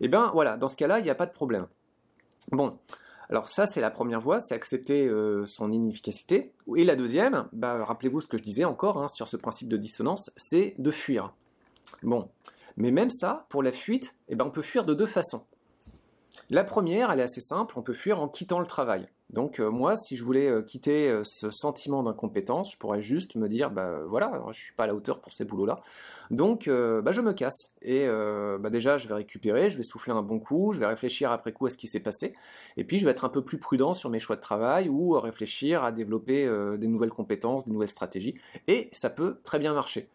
et 0.00 0.04
eh 0.04 0.08
bien 0.08 0.30
voilà, 0.32 0.56
dans 0.56 0.68
ce 0.68 0.76
cas-là, 0.76 0.98
il 0.98 1.04
n'y 1.04 1.10
a 1.10 1.14
pas 1.14 1.26
de 1.26 1.32
problème. 1.32 1.66
Bon, 2.52 2.78
alors 3.28 3.48
ça 3.48 3.66
c'est 3.66 3.80
la 3.80 3.90
première 3.90 4.20
voie, 4.20 4.40
c'est 4.40 4.54
accepter 4.54 5.10
son 5.44 5.72
inefficacité. 5.72 6.52
Et 6.76 6.84
la 6.84 6.96
deuxième, 6.96 7.46
bah, 7.52 7.84
rappelez-vous 7.84 8.20
ce 8.20 8.28
que 8.28 8.38
je 8.38 8.42
disais 8.42 8.64
encore 8.64 9.02
hein, 9.02 9.08
sur 9.08 9.28
ce 9.28 9.36
principe 9.36 9.68
de 9.68 9.76
dissonance, 9.76 10.30
c'est 10.36 10.74
de 10.78 10.90
fuir. 10.90 11.34
Bon, 12.02 12.28
mais 12.76 12.92
même 12.92 13.10
ça, 13.10 13.46
pour 13.48 13.62
la 13.62 13.72
fuite, 13.72 14.14
eh 14.28 14.36
ben, 14.36 14.46
on 14.46 14.50
peut 14.50 14.62
fuir 14.62 14.84
de 14.84 14.94
deux 14.94 15.06
façons. 15.06 15.44
La 16.48 16.64
première, 16.64 17.10
elle 17.10 17.20
est 17.20 17.24
assez 17.24 17.40
simple, 17.40 17.74
on 17.76 17.82
peut 17.82 17.92
fuir 17.92 18.20
en 18.20 18.28
quittant 18.28 18.60
le 18.60 18.66
travail. 18.66 19.08
Donc 19.30 19.60
euh, 19.60 19.70
moi, 19.70 19.94
si 19.94 20.16
je 20.16 20.24
voulais 20.24 20.48
euh, 20.48 20.62
quitter 20.62 21.08
euh, 21.08 21.22
ce 21.24 21.50
sentiment 21.50 22.02
d'incompétence, 22.02 22.72
je 22.72 22.78
pourrais 22.78 23.02
juste 23.02 23.34
me 23.36 23.46
dire, 23.48 23.70
bah 23.70 24.00
voilà, 24.06 24.42
je 24.52 24.58
suis 24.58 24.72
pas 24.72 24.84
à 24.84 24.86
la 24.86 24.94
hauteur 24.94 25.20
pour 25.20 25.32
ces 25.32 25.44
boulots-là. 25.44 25.80
Donc 26.30 26.68
bah, 26.68 27.10
je 27.10 27.20
me 27.20 27.32
casse. 27.32 27.74
Et 27.82 28.06
bah, 28.06 28.70
déjà, 28.70 28.98
je 28.98 29.08
vais 29.08 29.14
récupérer, 29.14 29.70
je 29.70 29.76
vais 29.76 29.82
souffler 29.82 30.12
un 30.12 30.22
bon 30.22 30.38
coup, 30.38 30.72
je 30.74 30.78
vais 30.78 30.86
réfléchir 30.86 31.32
après 31.32 31.52
coup 31.52 31.66
à 31.66 31.70
ce 31.70 31.76
qui 31.76 31.86
s'est 31.86 32.00
passé. 32.00 32.34
Et 32.76 32.84
puis 32.84 32.98
je 32.98 33.04
vais 33.06 33.10
être 33.10 33.24
un 33.24 33.30
peu 33.30 33.42
plus 33.42 33.58
prudent 33.58 33.94
sur 33.94 34.10
mes 34.10 34.18
choix 34.18 34.36
de 34.36 34.40
travail 34.40 34.88
ou 34.88 35.18
réfléchir 35.18 35.84
à 35.84 35.92
développer 35.92 36.46
des 36.78 36.86
nouvelles 36.86 37.10
compétences, 37.10 37.64
des 37.64 37.72
nouvelles 37.72 37.88
stratégies. 37.88 38.34
Et 38.66 38.90
ça 38.92 39.08
peut 39.08 39.38
très 39.42 39.58
bien 39.58 39.72
marcher. 39.72 40.08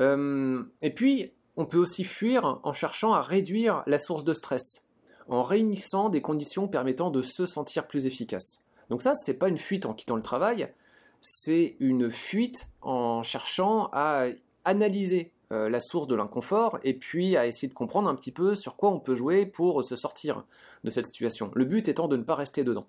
et 0.00 0.90
puis, 0.94 1.32
on 1.56 1.66
peut 1.66 1.78
aussi 1.78 2.04
fuir 2.04 2.60
en 2.62 2.72
cherchant 2.72 3.12
à 3.12 3.20
réduire 3.20 3.82
la 3.86 3.98
source 3.98 4.22
de 4.22 4.34
stress 4.34 4.87
en 5.28 5.42
réunissant 5.42 6.08
des 6.08 6.22
conditions 6.22 6.68
permettant 6.68 7.10
de 7.10 7.22
se 7.22 7.46
sentir 7.46 7.86
plus 7.86 8.06
efficace. 8.06 8.64
Donc 8.90 9.02
ça, 9.02 9.14
c'est 9.14 9.34
pas 9.34 9.48
une 9.48 9.58
fuite 9.58 9.86
en 9.86 9.94
quittant 9.94 10.16
le 10.16 10.22
travail, 10.22 10.72
c'est 11.20 11.76
une 11.80 12.10
fuite 12.10 12.68
en 12.80 13.22
cherchant 13.22 13.90
à 13.92 14.26
analyser 14.64 15.32
euh, 15.52 15.68
la 15.68 15.80
source 15.80 16.06
de 16.06 16.14
l'inconfort 16.14 16.78
et 16.82 16.94
puis 16.94 17.36
à 17.36 17.46
essayer 17.46 17.68
de 17.68 17.74
comprendre 17.74 18.08
un 18.08 18.14
petit 18.14 18.32
peu 18.32 18.54
sur 18.54 18.76
quoi 18.76 18.90
on 18.90 19.00
peut 19.00 19.14
jouer 19.14 19.46
pour 19.46 19.82
se 19.84 19.96
sortir 19.96 20.44
de 20.84 20.90
cette 20.90 21.06
situation. 21.06 21.50
Le 21.54 21.64
but 21.64 21.88
étant 21.88 22.08
de 22.08 22.16
ne 22.16 22.22
pas 22.22 22.34
rester 22.34 22.64
dedans. 22.64 22.84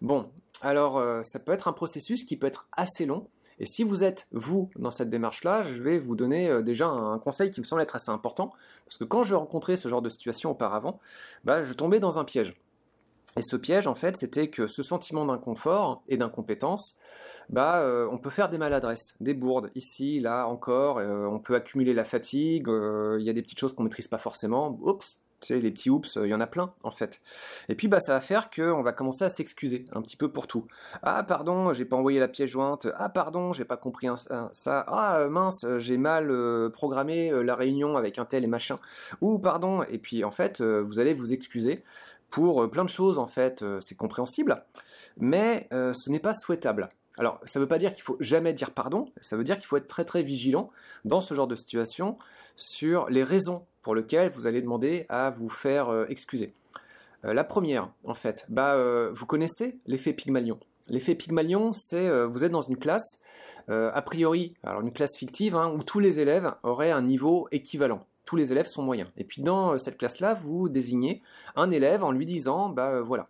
Bon, 0.00 0.30
alors 0.62 0.98
euh, 0.98 1.22
ça 1.24 1.38
peut 1.38 1.52
être 1.52 1.68
un 1.68 1.72
processus 1.72 2.24
qui 2.24 2.36
peut 2.36 2.46
être 2.46 2.66
assez 2.72 3.06
long, 3.06 3.28
et 3.60 3.66
si 3.66 3.84
vous 3.84 4.02
êtes, 4.04 4.26
vous, 4.32 4.70
dans 4.76 4.90
cette 4.90 5.10
démarche-là, 5.10 5.62
je 5.62 5.82
vais 5.82 5.98
vous 5.98 6.16
donner 6.16 6.48
euh, 6.48 6.62
déjà 6.62 6.88
un 6.88 7.18
conseil 7.18 7.50
qui 7.50 7.60
me 7.60 7.66
semble 7.66 7.82
être 7.82 7.94
assez 7.94 8.10
important, 8.10 8.52
parce 8.86 8.96
que 8.96 9.04
quand 9.04 9.22
je 9.22 9.34
rencontrais 9.34 9.76
ce 9.76 9.86
genre 9.86 10.00
de 10.00 10.08
situation 10.08 10.50
auparavant, 10.50 10.98
bah, 11.44 11.62
je 11.62 11.74
tombais 11.74 12.00
dans 12.00 12.18
un 12.18 12.24
piège. 12.24 12.58
Et 13.36 13.42
ce 13.42 13.56
piège, 13.56 13.86
en 13.86 13.94
fait, 13.94 14.16
c'était 14.16 14.48
que 14.48 14.66
ce 14.66 14.82
sentiment 14.82 15.26
d'inconfort 15.26 16.02
et 16.08 16.16
d'incompétence, 16.16 16.98
bah, 17.50 17.82
euh, 17.82 18.08
on 18.10 18.16
peut 18.16 18.30
faire 18.30 18.48
des 18.48 18.58
maladresses, 18.58 19.14
des 19.20 19.34
bourdes, 19.34 19.70
ici, 19.74 20.20
là, 20.20 20.46
encore, 20.46 20.98
euh, 20.98 21.26
on 21.26 21.38
peut 21.38 21.54
accumuler 21.54 21.92
la 21.92 22.04
fatigue, 22.04 22.66
il 22.66 23.22
y 23.22 23.28
a 23.28 23.32
des 23.34 23.42
petites 23.42 23.60
choses 23.60 23.74
qu'on 23.74 23.82
ne 23.82 23.88
maîtrise 23.88 24.08
pas 24.08 24.18
forcément, 24.18 24.78
oups, 24.80 25.20
Tu 25.40 25.58
les 25.58 25.70
petits 25.70 25.88
oups, 25.88 26.18
il 26.22 26.28
y 26.28 26.34
en 26.34 26.40
a 26.40 26.46
plein 26.46 26.74
en 26.82 26.90
fait. 26.90 27.22
Et 27.68 27.74
puis 27.74 27.88
bah 27.88 27.98
ça 28.00 28.12
va 28.12 28.20
faire 28.20 28.50
qu'on 28.50 28.82
va 28.82 28.92
commencer 28.92 29.24
à 29.24 29.30
s'excuser 29.30 29.86
un 29.92 30.02
petit 30.02 30.16
peu 30.16 30.30
pour 30.30 30.46
tout. 30.46 30.66
Ah 31.02 31.22
pardon, 31.22 31.72
j'ai 31.72 31.86
pas 31.86 31.96
envoyé 31.96 32.20
la 32.20 32.28
pièce 32.28 32.50
jointe. 32.50 32.86
Ah 32.96 33.08
pardon, 33.08 33.52
j'ai 33.52 33.64
pas 33.64 33.78
compris 33.78 34.08
ça. 34.52 34.84
Ah 34.86 35.26
mince, 35.30 35.64
j'ai 35.78 35.96
mal 35.96 36.30
programmé 36.72 37.30
la 37.42 37.54
réunion 37.54 37.96
avec 37.96 38.18
un 38.18 38.26
tel 38.26 38.44
et 38.44 38.48
machin. 38.48 38.78
Ou 39.22 39.38
pardon. 39.38 39.82
Et 39.84 39.98
puis 39.98 40.24
en 40.24 40.30
fait, 40.30 40.60
vous 40.60 41.00
allez 41.00 41.14
vous 41.14 41.32
excuser 41.32 41.84
pour 42.28 42.70
plein 42.70 42.84
de 42.84 42.90
choses 42.90 43.18
en 43.18 43.26
fait. 43.26 43.64
c'est 43.80 43.96
compréhensible, 43.96 44.62
mais 45.16 45.68
ce 45.70 46.10
n'est 46.10 46.20
pas 46.20 46.34
souhaitable. 46.34 46.90
Alors, 47.18 47.40
ça 47.44 47.58
ne 47.58 47.64
veut 47.64 47.68
pas 47.68 47.78
dire 47.78 47.92
qu'il 47.92 48.02
faut 48.02 48.16
jamais 48.20 48.54
dire 48.54 48.70
pardon, 48.70 49.12
ça 49.20 49.36
veut 49.36 49.44
dire 49.44 49.58
qu'il 49.58 49.66
faut 49.66 49.76
être 49.76 49.88
très 49.88 50.04
très 50.04 50.22
vigilant 50.22 50.70
dans 51.04 51.20
ce 51.20 51.34
genre 51.34 51.48
de 51.48 51.56
situation 51.56 52.16
sur 52.56 53.10
les 53.10 53.24
raisons 53.24 53.66
pour 53.82 53.94
lesquelles 53.94 54.30
vous 54.32 54.46
allez 54.46 54.62
demander 54.62 55.06
à 55.08 55.30
vous 55.30 55.48
faire 55.48 55.88
euh, 55.88 56.06
excuser. 56.08 56.52
Euh, 57.24 57.34
la 57.34 57.44
première, 57.44 57.90
en 58.04 58.14
fait, 58.14 58.46
bah, 58.48 58.74
euh, 58.74 59.10
vous 59.12 59.26
connaissez 59.26 59.78
l'effet 59.86 60.12
Pygmalion. 60.12 60.58
L'effet 60.88 61.14
Pygmalion, 61.14 61.72
c'est 61.72 62.10
vous 62.26 62.42
êtes 62.42 62.50
dans 62.50 62.62
une 62.62 62.76
classe, 62.76 63.20
a 63.68 64.02
priori, 64.02 64.54
alors 64.64 64.80
une 64.80 64.92
classe 64.92 65.16
fictive, 65.16 65.54
hein, 65.54 65.72
où 65.72 65.84
tous 65.84 66.00
les 66.00 66.18
élèves 66.18 66.52
auraient 66.64 66.90
un 66.90 67.02
niveau 67.02 67.46
équivalent. 67.52 68.00
Tous 68.24 68.34
les 68.34 68.50
élèves 68.50 68.66
sont 68.66 68.82
moyens. 68.82 69.08
Et 69.16 69.22
puis 69.22 69.40
dans 69.40 69.78
cette 69.78 69.98
classe-là, 69.98 70.34
vous 70.34 70.68
désignez 70.68 71.22
un 71.54 71.70
élève 71.70 72.02
en 72.02 72.10
lui 72.10 72.26
disant, 72.26 72.70
bah 72.70 73.02
voilà, 73.02 73.28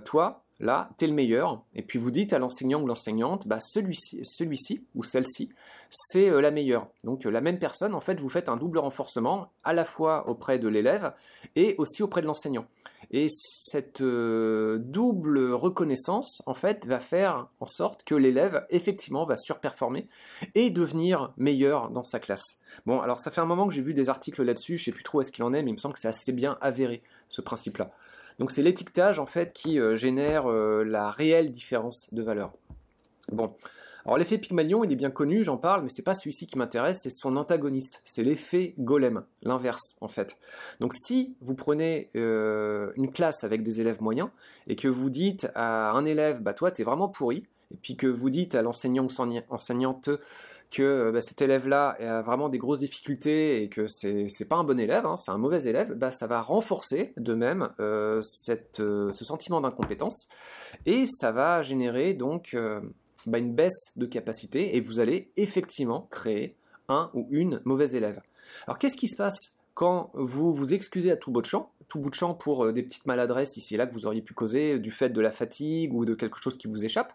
toi, 0.00 0.43
là, 0.60 0.90
tu 0.98 1.04
es 1.04 1.08
le 1.08 1.14
meilleur, 1.14 1.62
et 1.74 1.82
puis 1.82 1.98
vous 1.98 2.10
dites 2.10 2.32
à 2.32 2.38
l'enseignant 2.38 2.80
ou 2.82 2.86
l'enseignante, 2.86 3.46
bah, 3.46 3.60
celui-ci, 3.60 4.20
celui-ci 4.24 4.84
ou 4.94 5.02
celle-ci, 5.02 5.50
c'est 5.90 6.30
euh, 6.30 6.40
la 6.40 6.50
meilleure. 6.50 6.88
Donc 7.04 7.26
euh, 7.26 7.30
la 7.30 7.40
même 7.40 7.58
personne, 7.58 7.94
en 7.94 8.00
fait, 8.00 8.20
vous 8.20 8.28
faites 8.28 8.48
un 8.48 8.56
double 8.56 8.78
renforcement 8.78 9.52
à 9.62 9.72
la 9.72 9.84
fois 9.84 10.28
auprès 10.28 10.58
de 10.58 10.68
l'élève 10.68 11.12
et 11.56 11.74
aussi 11.78 12.02
auprès 12.02 12.20
de 12.20 12.26
l'enseignant. 12.26 12.66
Et 13.10 13.26
cette 13.28 14.00
euh, 14.00 14.78
double 14.78 15.52
reconnaissance, 15.52 16.42
en 16.46 16.54
fait, 16.54 16.86
va 16.86 17.00
faire 17.00 17.48
en 17.60 17.66
sorte 17.66 18.02
que 18.04 18.14
l'élève, 18.14 18.66
effectivement, 18.70 19.26
va 19.26 19.36
surperformer 19.36 20.08
et 20.54 20.70
devenir 20.70 21.32
meilleur 21.36 21.90
dans 21.90 22.04
sa 22.04 22.18
classe. 22.18 22.58
Bon, 22.86 23.00
alors 23.00 23.20
ça 23.20 23.30
fait 23.30 23.40
un 23.40 23.46
moment 23.46 23.68
que 23.68 23.74
j'ai 23.74 23.82
vu 23.82 23.94
des 23.94 24.08
articles 24.08 24.42
là-dessus, 24.42 24.78
je 24.78 24.84
sais 24.84 24.92
plus 24.92 25.04
trop 25.04 25.18
où 25.18 25.20
est-ce 25.20 25.32
qu'il 25.32 25.44
en 25.44 25.52
est, 25.52 25.62
mais 25.62 25.70
il 25.70 25.74
me 25.74 25.78
semble 25.78 25.94
que 25.94 26.00
c'est 26.00 26.08
assez 26.08 26.32
bien 26.32 26.58
avéré, 26.60 27.02
ce 27.28 27.40
principe-là. 27.40 27.90
Donc 28.38 28.50
c'est 28.50 28.62
l'étiquetage 28.62 29.18
en 29.18 29.26
fait 29.26 29.52
qui 29.52 29.78
euh, 29.78 29.96
génère 29.96 30.50
euh, 30.50 30.84
la 30.84 31.10
réelle 31.10 31.50
différence 31.50 32.12
de 32.12 32.22
valeur. 32.22 32.50
Bon, 33.32 33.54
alors 34.04 34.18
l'effet 34.18 34.36
Pygmalion, 34.36 34.84
il 34.84 34.92
est 34.92 34.96
bien 34.96 35.10
connu, 35.10 35.44
j'en 35.44 35.56
parle, 35.56 35.82
mais 35.82 35.88
c'est 35.88 36.02
pas 36.02 36.12
celui-ci 36.12 36.46
qui 36.46 36.58
m'intéresse, 36.58 37.00
c'est 37.02 37.10
son 37.10 37.36
antagoniste, 37.36 38.02
c'est 38.04 38.22
l'effet 38.22 38.74
Golem, 38.78 39.24
l'inverse 39.42 39.96
en 40.02 40.08
fait. 40.08 40.38
Donc 40.80 40.94
si 40.94 41.36
vous 41.40 41.54
prenez 41.54 42.10
euh, 42.16 42.92
une 42.96 43.10
classe 43.10 43.44
avec 43.44 43.62
des 43.62 43.80
élèves 43.80 44.02
moyens 44.02 44.28
et 44.66 44.76
que 44.76 44.88
vous 44.88 45.08
dites 45.08 45.48
à 45.54 45.92
un 45.92 46.04
élève, 46.04 46.42
bah 46.42 46.52
toi 46.52 46.70
t'es 46.70 46.84
vraiment 46.84 47.08
pourri, 47.08 47.44
et 47.72 47.76
puis 47.76 47.96
que 47.96 48.06
vous 48.06 48.28
dites 48.28 48.54
à 48.54 48.62
l'enseignant 48.62 49.06
ou 49.06 49.44
enseignante 49.48 50.10
que 50.74 50.82
euh, 50.82 51.12
bah, 51.12 51.22
cet 51.22 51.40
élève-là 51.40 51.96
a 52.00 52.22
vraiment 52.22 52.48
des 52.48 52.58
grosses 52.58 52.78
difficultés 52.78 53.62
et 53.62 53.68
que 53.68 53.86
c'est 53.86 54.48
pas 54.48 54.56
un 54.56 54.64
bon 54.64 54.78
élève, 54.78 55.06
hein, 55.06 55.16
c'est 55.16 55.30
un 55.30 55.38
mauvais 55.38 55.62
élève, 55.64 55.94
bah, 55.94 56.10
ça 56.10 56.26
va 56.26 56.42
renforcer 56.42 57.12
de 57.16 57.34
même 57.34 57.70
euh, 57.80 58.20
euh, 58.80 59.12
ce 59.12 59.24
sentiment 59.24 59.60
d'incompétence 59.60 60.28
et 60.86 61.06
ça 61.06 61.32
va 61.32 61.62
générer 61.62 62.14
donc 62.14 62.56
bah, 63.26 63.38
une 63.38 63.54
baisse 63.54 63.92
de 63.96 64.06
capacité 64.06 64.76
et 64.76 64.80
vous 64.80 65.00
allez 65.00 65.30
effectivement 65.36 66.08
créer 66.10 66.56
un 66.88 67.10
ou 67.14 67.26
une 67.30 67.60
mauvaise 67.64 67.94
élève. 67.94 68.20
Alors 68.66 68.78
qu'est-ce 68.78 68.96
qui 68.96 69.08
se 69.08 69.16
passe 69.16 69.56
quand 69.74 70.10
vous 70.14 70.54
vous 70.54 70.74
excusez 70.74 71.10
à 71.10 71.16
tout 71.16 71.30
bout 71.30 71.40
de 71.40 71.46
champ, 71.46 71.72
tout 71.88 71.98
bout 71.98 72.10
de 72.10 72.14
champ 72.14 72.34
pour 72.34 72.72
des 72.72 72.82
petites 72.82 73.06
maladresses 73.06 73.56
ici 73.56 73.74
et 73.74 73.76
là 73.76 73.86
que 73.86 73.92
vous 73.92 74.06
auriez 74.06 74.22
pu 74.22 74.34
causer 74.34 74.78
du 74.78 74.90
fait 74.90 75.10
de 75.10 75.20
la 75.20 75.30
fatigue 75.30 75.94
ou 75.94 76.04
de 76.04 76.14
quelque 76.14 76.40
chose 76.40 76.56
qui 76.56 76.68
vous 76.68 76.84
échappe? 76.84 77.12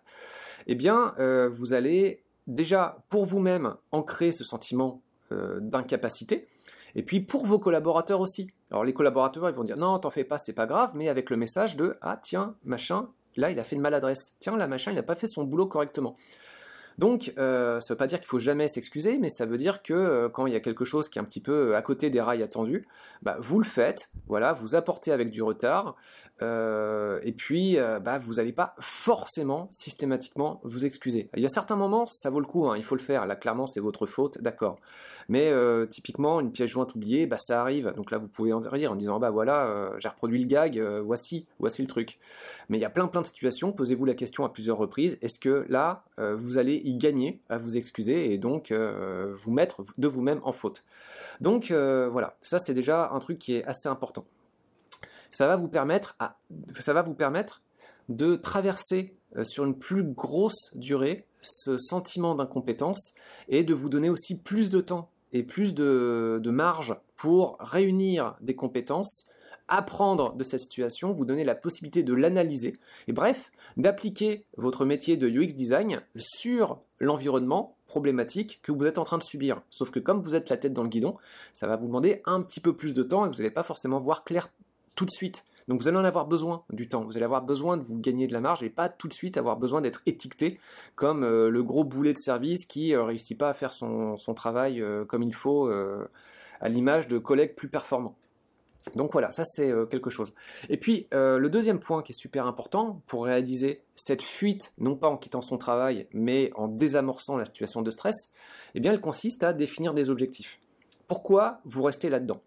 Eh 0.68 0.76
bien, 0.76 1.14
vous 1.52 1.74
allez 1.74 2.22
déjà 2.50 2.98
pour 3.10 3.26
vous-même 3.26 3.76
ancrer 3.92 4.32
ce 4.32 4.44
sentiment 4.44 5.02
euh, 5.32 5.60
d'incapacité, 5.62 6.48
et 6.96 7.04
puis 7.04 7.22
pour 7.22 7.46
vos 7.46 7.60
collaborateurs 7.60 8.20
aussi. 8.20 8.50
Alors 8.72 8.84
les 8.84 8.94
collaborateurs 8.94 9.48
ils 9.50 9.56
vont 9.56 9.64
dire 9.64 9.78
non 9.78 10.00
t'en 10.00 10.10
fais 10.10 10.24
pas 10.24 10.38
c'est 10.38 10.54
pas 10.54 10.66
grave, 10.66 10.92
mais 10.96 11.08
avec 11.08 11.30
le 11.30 11.38
message 11.38 11.76
de 11.76 11.98
ah 12.02 12.20
tiens 12.22 12.56
machin 12.64 13.10
là 13.38 13.52
il 13.52 13.60
a 13.60 13.64
fait 13.64 13.76
une 13.76 13.82
maladresse, 13.82 14.36
tiens 14.40 14.58
là 14.58 14.68
machin 14.68 14.92
il 14.92 14.96
n'a 14.96 15.04
pas 15.04 15.16
fait 15.16 15.28
son 15.28 15.44
boulot 15.44 15.68
correctement. 15.68 16.16
Donc, 17.00 17.32
euh, 17.38 17.80
ça 17.80 17.94
ne 17.94 17.96
veut 17.96 17.98
pas 17.98 18.08
dire 18.08 18.20
qu'il 18.20 18.28
faut 18.28 18.40
jamais 18.40 18.68
s'excuser, 18.68 19.20
mais 19.20 19.30
ça 19.30 19.46
veut 19.46 19.56
dire 19.56 19.82
que 19.84 19.94
euh, 19.94 20.28
quand 20.28 20.48
il 20.48 20.54
y 20.54 20.58
a 20.58 20.60
quelque 20.60 20.84
chose 20.84 21.08
qui 21.08 21.18
est 21.18 21.22
un 21.22 21.24
petit 21.26 21.40
peu 21.40 21.74
à 21.78 21.82
côté 21.82 22.10
des 22.10 22.20
rails 22.20 22.44
attendus, 22.44 22.90
bah, 23.22 23.38
vous 23.40 23.58
le 23.58 23.66
faites, 23.66 24.10
voilà, 24.28 24.52
vous 24.52 24.76
apportez 24.76 25.14
avec 25.14 25.32
du 25.32 25.42
retard, 25.42 25.96
euh, 26.42 27.22
et 27.24 27.32
puis 27.32 27.78
bah, 28.04 28.20
vous 28.20 28.34
n'allez 28.34 28.52
pas 28.52 28.76
forcément 28.80 29.70
systématiquement 29.72 30.60
vous 30.66 30.86
excuser. 30.86 31.30
Il 31.38 31.42
y 31.42 31.46
a 31.46 31.50
certains 31.50 31.78
moments, 31.78 32.06
ça 32.06 32.30
vaut 32.30 32.42
le 32.42 32.46
coup, 32.46 32.68
hein, 32.68 32.76
il 32.76 32.84
faut 32.84 32.96
le 32.96 33.02
faire. 33.02 33.26
Là, 33.26 33.38
clairement, 33.38 33.66
c'est 33.66 33.80
votre 33.80 34.06
faute, 34.06 34.42
d'accord. 34.42 34.78
Mais 35.30 35.54
typiquement, 35.90 36.42
une 36.42 36.52
pièce 36.52 36.70
jointe 36.70 36.96
oubliée, 36.96 37.28
bah, 37.28 37.38
ça 37.38 37.62
arrive. 37.62 37.94
Donc 37.96 38.12
là, 38.12 38.18
vous 38.18 38.28
pouvez 38.28 38.52
en 38.52 38.60
rire 38.60 38.92
en 38.92 38.96
disant, 38.96 39.20
bah 39.20 39.30
voilà, 39.30 39.94
j'ai 40.00 40.10
reproduit 40.10 40.40
le 40.40 40.48
gag, 40.48 40.78
voici, 41.06 41.46
voici 41.60 41.82
le 41.82 41.88
truc. 41.88 42.20
Mais 42.68 42.78
il 42.78 42.82
y 42.82 42.86
a 42.86 42.90
plein 42.90 43.08
plein 43.08 43.22
de 43.22 43.28
situations. 43.28 43.72
Posez-vous 43.72 44.06
la 44.06 44.16
question 44.16 44.44
à 44.44 44.50
plusieurs 44.50 44.78
reprises. 44.78 45.18
Est-ce 45.22 45.40
que 45.40 45.66
là, 45.70 46.04
vous 46.18 46.58
allez 46.58 46.89
gagner 46.96 47.42
à 47.50 47.58
vous 47.58 47.78
excuser 47.78 48.34
et 48.34 48.38
donc 48.38 48.72
euh, 48.72 49.36
vous 49.44 49.52
mettre 49.52 49.84
de 49.98 50.08
vous-même 50.08 50.40
en 50.44 50.52
faute. 50.52 50.86
Donc 51.42 51.72
euh, 51.72 52.10
voilà, 52.10 52.38
ça 52.42 52.60
c'est 52.60 52.74
déjà 52.74 53.10
un 53.12 53.20
truc 53.20 53.40
qui 53.40 53.56
est 53.56 53.64
assez 53.66 53.90
important. 53.90 54.26
Ça 55.30 55.48
va 55.48 55.56
vous 55.56 55.68
permettre, 55.68 56.16
à, 56.20 56.38
ça 56.80 56.94
va 56.94 57.02
vous 57.02 57.14
permettre 57.14 57.62
de 58.10 58.36
traverser 58.36 59.16
euh, 59.36 59.44
sur 59.44 59.66
une 59.66 59.78
plus 59.78 60.04
grosse 60.04 60.72
durée 60.76 61.28
ce 61.42 61.78
sentiment 61.78 62.36
d'incompétence 62.36 63.14
et 63.48 63.64
de 63.64 63.74
vous 63.74 63.90
donner 63.90 64.10
aussi 64.10 64.40
plus 64.40 64.70
de 64.70 64.82
temps 64.82 65.12
et 65.32 65.44
plus 65.44 65.76
de, 65.76 66.40
de 66.44 66.52
marge 66.52 66.96
pour 67.16 67.58
réunir 67.60 68.36
des 68.42 68.56
compétences 68.56 69.28
apprendre 69.70 70.34
de 70.34 70.44
cette 70.44 70.60
situation, 70.60 71.12
vous 71.12 71.26
donner 71.26 71.44
la 71.44 71.56
possibilité 71.56 72.04
de 72.04 72.14
l'analyser, 72.14 72.76
et 73.08 73.14
bref, 73.14 73.52
d'appliquer 73.78 74.46
votre 74.58 74.86
métier 74.86 75.18
de 75.18 75.30
UX 75.30 75.54
design 75.54 76.02
sur 76.18 76.80
l'environnement 77.00 77.78
problématique 77.88 78.60
que 78.62 78.72
vous 78.72 78.86
êtes 78.86 78.98
en 78.98 79.04
train 79.04 79.18
de 79.18 79.24
subir. 79.24 79.62
Sauf 79.70 79.90
que 79.90 80.00
comme 80.00 80.22
vous 80.22 80.36
êtes 80.36 80.50
la 80.50 80.58
tête 80.58 80.74
dans 80.74 80.84
le 80.84 80.90
guidon, 80.90 81.16
ça 81.54 81.68
va 81.68 81.76
vous 81.76 81.88
demander 81.88 82.22
un 82.26 82.42
petit 82.42 82.60
peu 82.60 82.76
plus 82.76 82.94
de 82.94 83.04
temps 83.04 83.26
et 83.26 83.30
vous 83.30 83.36
n'allez 83.36 83.50
pas 83.50 83.64
forcément 83.64 84.00
voir 84.00 84.24
clair 84.24 84.50
tout 84.96 85.06
de 85.06 85.12
suite. 85.12 85.46
Donc 85.70 85.82
vous 85.82 85.88
allez 85.88 85.98
en 85.98 86.04
avoir 86.04 86.26
besoin 86.26 86.64
du 86.72 86.90
temps, 86.90 87.06
vous 87.06 87.16
allez 87.16 87.26
avoir 87.26 87.44
besoin 87.44 87.78
de 87.78 87.84
vous 87.84 88.00
gagner 88.00 88.26
de 88.26 88.34
la 88.34 88.42
marge 88.42 88.64
et 88.64 88.72
pas 88.72 88.90
tout 88.90 89.08
de 89.08 89.14
suite 89.14 89.38
avoir 89.38 89.56
besoin 89.56 89.82
d'être 89.82 90.02
étiqueté 90.08 90.60
comme 90.96 91.24
euh, 91.24 91.50
le 91.50 91.64
gros 91.64 91.84
boulet 91.84 92.12
de 92.12 92.18
service 92.18 92.66
qui 92.66 92.96
euh, 92.96 93.04
réussit 93.04 93.38
pas 93.38 93.50
à 93.50 93.54
faire 93.54 93.72
son, 93.72 94.18
travail 94.36 94.82
euh, 94.82 95.06
comme 95.06 95.22
il 95.22 95.34
faut 95.34 95.70
à 96.62 96.70
l'image 96.70 97.08
de 97.08 97.18
collègues 97.18 97.56
plus 97.56 97.70
performants. 97.70 98.16
Donc 98.96 99.12
voilà, 99.12 99.32
ça 99.32 99.44
c'est 99.46 99.70
euh, 99.72 99.86
quelque 99.86 100.10
chose. 100.10 100.34
Et 100.70 100.78
puis 100.78 101.08
euh, 101.14 101.38
le 101.38 101.50
deuxième 101.50 101.80
point 101.80 102.02
qui 102.02 102.12
est 102.12 102.16
super 102.20 102.48
important 102.48 103.02
pour 103.08 103.26
réaliser 103.26 103.82
cette 103.96 104.22
fuite, 104.22 104.74
non 104.78 104.96
pas 104.96 105.08
en 105.08 105.18
quittant 105.18 105.42
son 105.42 105.58
travail, 105.58 106.08
mais 106.14 106.52
en 106.56 106.68
désamorçant 106.68 107.38
la 107.38 107.46
situation 107.46 107.82
de 107.82 107.92
stress, 107.92 108.32
eh 108.76 108.80
bien 108.80 108.92
elle 108.92 109.02
consiste 109.02 109.44
à 109.44 109.54
définir 109.54 109.94
des 109.94 110.10
objectifs. 110.10 110.60
Pourquoi 111.08 111.60
vous 111.66 111.84
restez 111.84 112.10
là-dedans? 112.10 112.42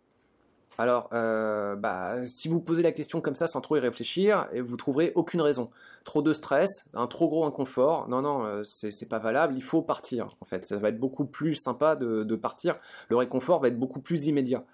Alors, 0.79 1.11
euh, 1.13 1.77
bah, 1.77 2.25
si 2.25 2.49
vous 2.49 2.59
posez 2.59 2.83
la 2.83 2.93
question 2.93 3.21
comme 3.21 3.37
ça 3.37 3.47
sans 3.47 3.61
trop 3.61 3.77
y 3.77 3.81
réfléchir, 3.81 4.49
vous 4.59 4.79
trouverez 4.79 5.13
aucune 5.15 5.43
raison. 5.43 5.71
Trop 6.07 6.23
de 6.23 6.33
stress, 6.33 6.87
un 6.95 7.07
trop 7.07 7.29
gros 7.29 7.45
inconfort, 7.45 8.09
non, 8.09 8.23
non, 8.23 8.63
c'est 8.65 9.09
pas 9.09 9.19
valable, 9.19 9.55
il 9.55 9.63
faut 9.63 9.83
partir. 9.83 10.35
En 10.41 10.47
fait, 10.47 10.65
ça 10.65 10.79
va 10.79 10.89
être 10.89 10.99
beaucoup 10.99 11.27
plus 11.27 11.57
sympa 11.57 11.95
de 11.95 12.37
partir. 12.37 12.77
Le 13.11 13.17
réconfort 13.17 13.61
va 13.61 13.69
être 13.69 13.79
beaucoup 13.79 14.01
plus 14.01 14.27
immédiat. 14.29 14.65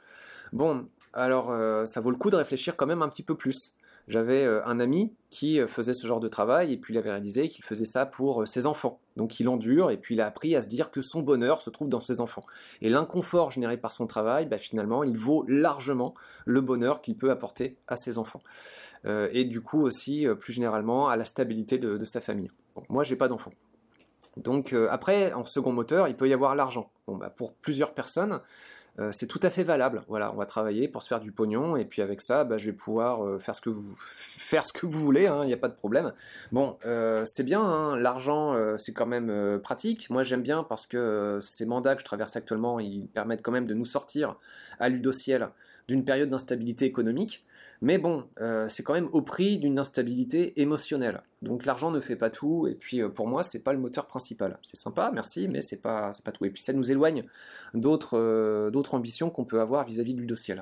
Bon, 0.52 0.86
alors 1.18 1.50
euh, 1.50 1.84
ça 1.86 2.00
vaut 2.00 2.10
le 2.10 2.16
coup 2.16 2.30
de 2.30 2.36
réfléchir 2.36 2.76
quand 2.76 2.86
même 2.86 3.02
un 3.02 3.08
petit 3.08 3.22
peu 3.22 3.34
plus. 3.34 3.74
J'avais 4.06 4.44
euh, 4.44 4.64
un 4.64 4.80
ami 4.80 5.12
qui 5.28 5.60
euh, 5.60 5.66
faisait 5.66 5.92
ce 5.92 6.06
genre 6.06 6.20
de 6.20 6.28
travail 6.28 6.72
et 6.72 6.78
puis 6.78 6.94
il 6.94 6.98
avait 6.98 7.10
réalisé 7.10 7.48
qu'il 7.48 7.64
faisait 7.64 7.84
ça 7.84 8.06
pour 8.06 8.46
ses 8.46 8.66
enfants. 8.66 9.00
Donc 9.16 9.38
il 9.40 9.48
endure 9.48 9.90
et 9.90 9.98
puis 9.98 10.14
il 10.14 10.20
a 10.20 10.26
appris 10.26 10.54
à 10.56 10.62
se 10.62 10.68
dire 10.68 10.90
que 10.90 11.02
son 11.02 11.20
bonheur 11.20 11.60
se 11.60 11.70
trouve 11.70 11.88
dans 11.88 12.00
ses 12.00 12.20
enfants. 12.20 12.44
Et 12.80 12.88
l'inconfort 12.88 13.50
généré 13.50 13.76
par 13.76 13.92
son 13.92 14.06
travail, 14.06 14.46
bah, 14.46 14.58
finalement, 14.58 15.02
il 15.02 15.18
vaut 15.18 15.44
largement 15.48 16.14
le 16.46 16.60
bonheur 16.60 17.02
qu'il 17.02 17.16
peut 17.16 17.30
apporter 17.30 17.76
à 17.88 17.96
ses 17.96 18.18
enfants. 18.18 18.42
et 19.04 19.44
du 19.44 19.60
coup 19.60 19.80
aussi, 19.82 20.26
plus 20.40 20.52
généralement, 20.52 21.08
à 21.08 21.16
la 21.16 21.24
stabilité 21.24 21.78
de, 21.78 22.04
sa 22.04 22.20
famille. 22.20 22.50
Bon, 22.74 22.82
moi, 22.88 23.04
j'ai 23.04 23.16
pas 23.16 23.28
d'enfants. 23.28 23.52
Donc 24.36 24.72
après, 24.72 25.32
en 25.32 25.44
second 25.44 25.72
moteur, 25.72 26.08
il 26.08 26.16
peut 26.16 26.28
y 26.28 26.32
avoir 26.32 26.54
l'argent. 26.54 26.90
Bon, 27.06 27.16
bah, 27.16 27.30
pour 27.30 27.54
plusieurs 27.54 27.92
personnes, 27.92 28.40
euh, 28.98 29.10
c'est 29.12 29.26
tout 29.26 29.40
à 29.42 29.50
fait 29.50 29.62
valable. 29.62 30.02
Voilà, 30.08 30.32
on 30.32 30.36
va 30.36 30.46
travailler 30.46 30.88
pour 30.88 31.02
se 31.02 31.08
faire 31.08 31.20
du 31.20 31.30
pognon 31.30 31.76
et 31.76 31.84
puis 31.84 32.02
avec 32.02 32.20
ça, 32.20 32.44
bah, 32.44 32.58
je 32.58 32.66
vais 32.66 32.76
pouvoir 32.76 33.24
euh, 33.24 33.38
faire 33.38 33.54
ce 33.54 33.60
que 33.60 33.70
vous 33.70 33.94
faire 33.98 34.66
ce 34.66 34.72
que 34.72 34.86
vous 34.86 35.00
voulez. 35.00 35.26
Hein, 35.26 35.40
il 35.44 35.46
n'y 35.46 35.52
a 35.52 35.58
pas 35.58 35.68
de 35.68 35.74
problème. 35.74 36.12
Bon, 36.52 36.76
euh, 36.84 37.22
c'est 37.26 37.44
bien. 37.44 37.60
Hein, 37.60 37.96
l'argent, 37.96 38.56
c'est 38.78 38.92
quand 38.92 39.06
même 39.06 39.60
pratique. 39.62 40.10
Moi, 40.10 40.24
j'aime 40.24 40.42
bien 40.42 40.64
parce 40.64 40.86
que 40.86 41.38
ces 41.42 41.66
mandats 41.66 41.94
que 41.94 42.00
je 42.00 42.04
traverse 42.04 42.36
actuellement, 42.36 42.80
ils 42.80 43.06
permettent 43.08 43.42
quand 43.42 43.52
même 43.52 43.66
de 43.66 43.74
nous 43.74 43.84
sortir 43.84 44.36
à 44.80 44.88
l'udociel 44.88 45.48
d'une 45.86 46.04
période 46.04 46.28
d'instabilité 46.28 46.84
économique, 46.84 47.44
mais 47.80 47.98
bon, 47.98 48.28
euh, 48.40 48.68
c'est 48.68 48.82
quand 48.82 48.94
même 48.94 49.08
au 49.12 49.22
prix 49.22 49.58
d'une 49.58 49.78
instabilité 49.78 50.60
émotionnelle. 50.60 51.22
Donc 51.42 51.64
l'argent 51.64 51.90
ne 51.90 52.00
fait 52.00 52.16
pas 52.16 52.30
tout, 52.30 52.66
et 52.66 52.74
puis 52.74 53.00
euh, 53.00 53.08
pour 53.08 53.28
moi, 53.28 53.42
c'est 53.42 53.60
pas 53.60 53.72
le 53.72 53.78
moteur 53.78 54.06
principal. 54.06 54.58
C'est 54.62 54.76
sympa, 54.76 55.10
merci, 55.14 55.48
mais 55.48 55.62
c'est 55.62 55.80
pas, 55.80 56.10
pas 56.24 56.32
tout. 56.32 56.44
Et 56.44 56.50
puis 56.50 56.62
ça 56.62 56.72
nous 56.72 56.90
éloigne 56.90 57.24
d'autres 57.74 58.18
euh, 58.18 58.82
ambitions 58.92 59.30
qu'on 59.30 59.44
peut 59.44 59.60
avoir 59.60 59.84
vis-à-vis 59.84 60.14
du 60.14 60.26
dossier. 60.26 60.56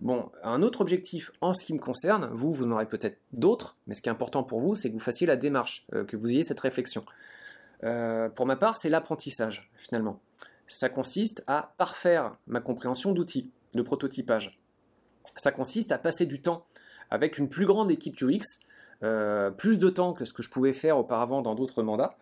Bon, 0.00 0.30
un 0.42 0.62
autre 0.62 0.80
objectif 0.80 1.30
en 1.40 1.54
ce 1.54 1.64
qui 1.64 1.72
me 1.72 1.78
concerne, 1.78 2.28
vous, 2.32 2.52
vous 2.52 2.66
en 2.66 2.72
aurez 2.72 2.86
peut-être 2.86 3.18
d'autres, 3.32 3.76
mais 3.86 3.94
ce 3.94 4.02
qui 4.02 4.08
est 4.08 4.12
important 4.12 4.42
pour 4.42 4.60
vous, 4.60 4.74
c'est 4.74 4.88
que 4.88 4.94
vous 4.94 5.00
fassiez 5.00 5.26
la 5.26 5.36
démarche, 5.36 5.86
que 6.08 6.16
vous 6.16 6.32
ayez 6.32 6.42
cette 6.42 6.58
réflexion. 6.58 7.04
pour 7.80 8.46
ma 8.46 8.56
part, 8.56 8.76
c'est 8.76 8.88
l'apprentissage, 8.88 9.70
finalement. 9.76 10.20
Ça 10.66 10.88
consiste 10.88 11.44
à 11.46 11.72
parfaire 11.78 12.36
ma 12.48 12.60
compréhension 12.60 13.12
d'outils, 13.12 13.52
de 13.74 13.82
prototypage 13.82 14.61
ça 15.36 15.52
consiste 15.52 15.92
à 15.92 15.98
passer 15.98 16.26
du 16.26 16.40
temps 16.40 16.66
avec 17.10 17.38
une 17.38 17.48
plus 17.48 17.66
grande 17.66 17.90
équipe 17.90 18.20
UX, 18.22 18.40
euh, 19.02 19.50
plus 19.50 19.78
de 19.78 19.90
temps 19.90 20.12
que 20.12 20.24
ce 20.24 20.32
que 20.32 20.42
je 20.42 20.50
pouvais 20.50 20.72
faire 20.72 20.98
auparavant 20.98 21.42
dans 21.42 21.54
d'autres 21.54 21.82
mandats. 21.82 22.16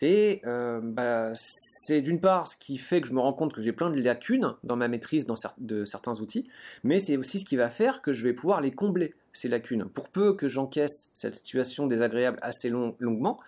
Et 0.00 0.42
euh, 0.44 0.80
bah, 0.82 1.32
c'est 1.36 2.00
d'une 2.00 2.20
part 2.20 2.48
ce 2.48 2.56
qui 2.56 2.76
fait 2.78 3.00
que 3.00 3.06
je 3.06 3.12
me 3.12 3.20
rends 3.20 3.32
compte 3.32 3.52
que 3.52 3.62
j'ai 3.62 3.72
plein 3.72 3.90
de 3.90 4.00
lacunes 4.02 4.54
dans 4.64 4.76
ma 4.76 4.88
maîtrise 4.88 5.26
de 5.58 5.84
certains 5.84 6.20
outils, 6.20 6.48
mais 6.82 6.98
c'est 6.98 7.16
aussi 7.16 7.38
ce 7.38 7.44
qui 7.44 7.56
va 7.56 7.70
faire 7.70 8.02
que 8.02 8.12
je 8.12 8.24
vais 8.24 8.32
pouvoir 8.32 8.60
les 8.60 8.72
combler, 8.72 9.14
ces 9.32 9.48
lacunes. 9.48 9.84
Pour 9.86 10.08
peu 10.08 10.34
que 10.34 10.48
j'encaisse 10.48 11.10
cette 11.14 11.36
situation 11.36 11.86
désagréable 11.86 12.38
assez 12.42 12.68
longuement, 12.68 13.38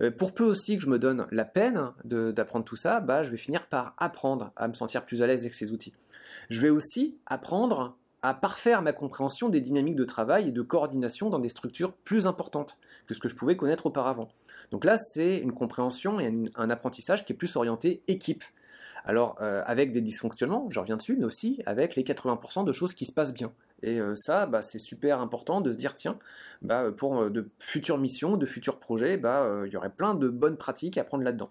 euh, 0.00 0.10
pour 0.10 0.32
peu 0.32 0.44
aussi 0.44 0.76
que 0.76 0.82
je 0.82 0.88
me 0.88 0.98
donne 0.98 1.26
la 1.30 1.44
peine 1.44 1.92
d'apprendre 2.04 2.64
tout 2.64 2.76
ça, 2.76 3.00
bah, 3.00 3.22
je 3.22 3.30
vais 3.30 3.36
finir 3.36 3.66
par 3.66 3.94
apprendre 3.98 4.52
à 4.56 4.68
me 4.68 4.74
sentir 4.74 5.04
plus 5.04 5.22
à 5.22 5.26
l'aise 5.26 5.42
avec 5.42 5.54
ces 5.54 5.72
outils. 5.72 5.92
Je 6.48 6.60
vais 6.60 6.70
aussi 6.70 7.16
apprendre 7.26 7.96
à 8.26 8.34
parfaire 8.34 8.82
ma 8.82 8.92
compréhension 8.92 9.48
des 9.48 9.60
dynamiques 9.60 9.94
de 9.94 10.04
travail 10.04 10.48
et 10.48 10.52
de 10.52 10.62
coordination 10.62 11.30
dans 11.30 11.38
des 11.38 11.48
structures 11.48 11.94
plus 11.94 12.26
importantes 12.26 12.76
que 13.06 13.14
ce 13.14 13.20
que 13.20 13.28
je 13.28 13.36
pouvais 13.36 13.56
connaître 13.56 13.86
auparavant. 13.86 14.28
Donc 14.72 14.84
là, 14.84 14.96
c'est 14.96 15.38
une 15.38 15.52
compréhension 15.52 16.18
et 16.18 16.32
un 16.56 16.70
apprentissage 16.70 17.24
qui 17.24 17.32
est 17.32 17.36
plus 17.36 17.54
orienté 17.54 18.02
équipe. 18.08 18.42
Alors, 19.04 19.36
euh, 19.40 19.62
avec 19.64 19.92
des 19.92 20.00
dysfonctionnements, 20.00 20.66
je 20.70 20.80
reviens 20.80 20.96
dessus, 20.96 21.16
mais 21.16 21.24
aussi 21.24 21.62
avec 21.66 21.94
les 21.94 22.02
80% 22.02 22.64
de 22.64 22.72
choses 22.72 22.94
qui 22.94 23.06
se 23.06 23.12
passent 23.12 23.32
bien. 23.32 23.52
Et 23.84 24.00
euh, 24.00 24.16
ça, 24.16 24.46
bah, 24.46 24.62
c'est 24.62 24.80
super 24.80 25.20
important 25.20 25.60
de 25.60 25.70
se 25.70 25.78
dire, 25.78 25.94
tiens, 25.94 26.18
bah, 26.62 26.90
pour 26.90 27.20
euh, 27.20 27.30
de 27.30 27.48
futures 27.60 27.98
missions, 27.98 28.36
de 28.36 28.46
futurs 28.46 28.80
projets, 28.80 29.18
bah, 29.18 29.48
il 29.64 29.72
y 29.72 29.76
aurait 29.76 29.90
plein 29.90 30.14
de 30.14 30.28
bonnes 30.28 30.56
pratiques 30.56 30.98
à 30.98 31.04
prendre 31.04 31.22
là-dedans. 31.22 31.50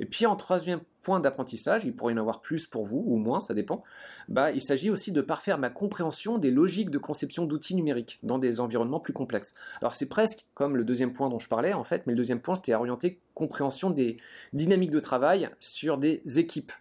Et 0.00 0.06
puis 0.06 0.26
en 0.26 0.36
troisième 0.36 0.80
point 1.02 1.20
d'apprentissage, 1.20 1.84
il 1.84 1.94
pourrait 1.94 2.12
y 2.12 2.16
en 2.16 2.20
avoir 2.20 2.40
plus 2.40 2.66
pour 2.66 2.84
vous 2.84 3.02
ou 3.06 3.16
moins, 3.16 3.40
ça 3.40 3.54
dépend, 3.54 3.82
bah, 4.28 4.50
il 4.50 4.60
s'agit 4.60 4.90
aussi 4.90 5.12
de 5.12 5.20
parfaire 5.20 5.58
ma 5.58 5.70
compréhension 5.70 6.38
des 6.38 6.50
logiques 6.50 6.90
de 6.90 6.98
conception 6.98 7.46
d'outils 7.46 7.74
numériques 7.74 8.18
dans 8.22 8.38
des 8.38 8.60
environnements 8.60 9.00
plus 9.00 9.12
complexes. 9.12 9.54
Alors 9.80 9.94
c'est 9.94 10.08
presque 10.08 10.46
comme 10.54 10.76
le 10.76 10.84
deuxième 10.84 11.12
point 11.12 11.30
dont 11.30 11.38
je 11.38 11.48
parlais 11.48 11.72
en 11.72 11.84
fait, 11.84 12.06
mais 12.06 12.12
le 12.12 12.18
deuxième 12.18 12.40
point 12.40 12.54
c'était 12.56 12.74
orienter 12.74 13.20
compréhension 13.34 13.90
des 13.90 14.16
dynamiques 14.52 14.90
de 14.90 15.00
travail 15.00 15.48
sur 15.60 15.96
des 15.96 16.20
équipes. 16.38 16.72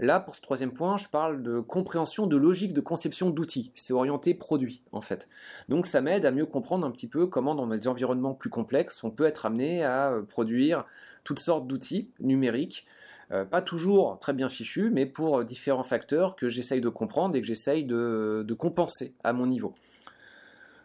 Là, 0.00 0.18
pour 0.18 0.34
ce 0.34 0.40
troisième 0.40 0.72
point, 0.72 0.96
je 0.96 1.06
parle 1.06 1.44
de 1.44 1.60
compréhension 1.60 2.26
de 2.26 2.36
logique 2.36 2.72
de 2.72 2.80
conception 2.80 3.30
d'outils. 3.30 3.70
C'est 3.76 3.92
orienté 3.92 4.34
produit, 4.34 4.82
en 4.90 5.00
fait. 5.00 5.28
Donc, 5.68 5.86
ça 5.86 6.00
m'aide 6.00 6.26
à 6.26 6.32
mieux 6.32 6.44
comprendre 6.44 6.84
un 6.84 6.90
petit 6.90 7.06
peu 7.06 7.28
comment, 7.28 7.54
dans 7.54 7.68
des 7.68 7.86
environnements 7.86 8.34
plus 8.34 8.50
complexes, 8.50 9.04
on 9.04 9.12
peut 9.12 9.26
être 9.26 9.46
amené 9.46 9.84
à 9.84 10.10
euh, 10.10 10.22
produire 10.22 10.84
toutes 11.24 11.40
sortes 11.40 11.66
d'outils 11.66 12.10
numériques, 12.20 12.86
euh, 13.30 13.44
pas 13.44 13.62
toujours 13.62 14.18
très 14.18 14.32
bien 14.32 14.48
fichus, 14.48 14.90
mais 14.90 15.06
pour 15.06 15.38
euh, 15.38 15.44
différents 15.44 15.82
facteurs 15.82 16.36
que 16.36 16.48
j'essaye 16.48 16.80
de 16.80 16.88
comprendre 16.88 17.36
et 17.36 17.40
que 17.40 17.46
j'essaye 17.46 17.84
de, 17.84 18.54
compenser 18.58 19.14
à 19.24 19.32
mon 19.32 19.46
niveau. 19.46 19.74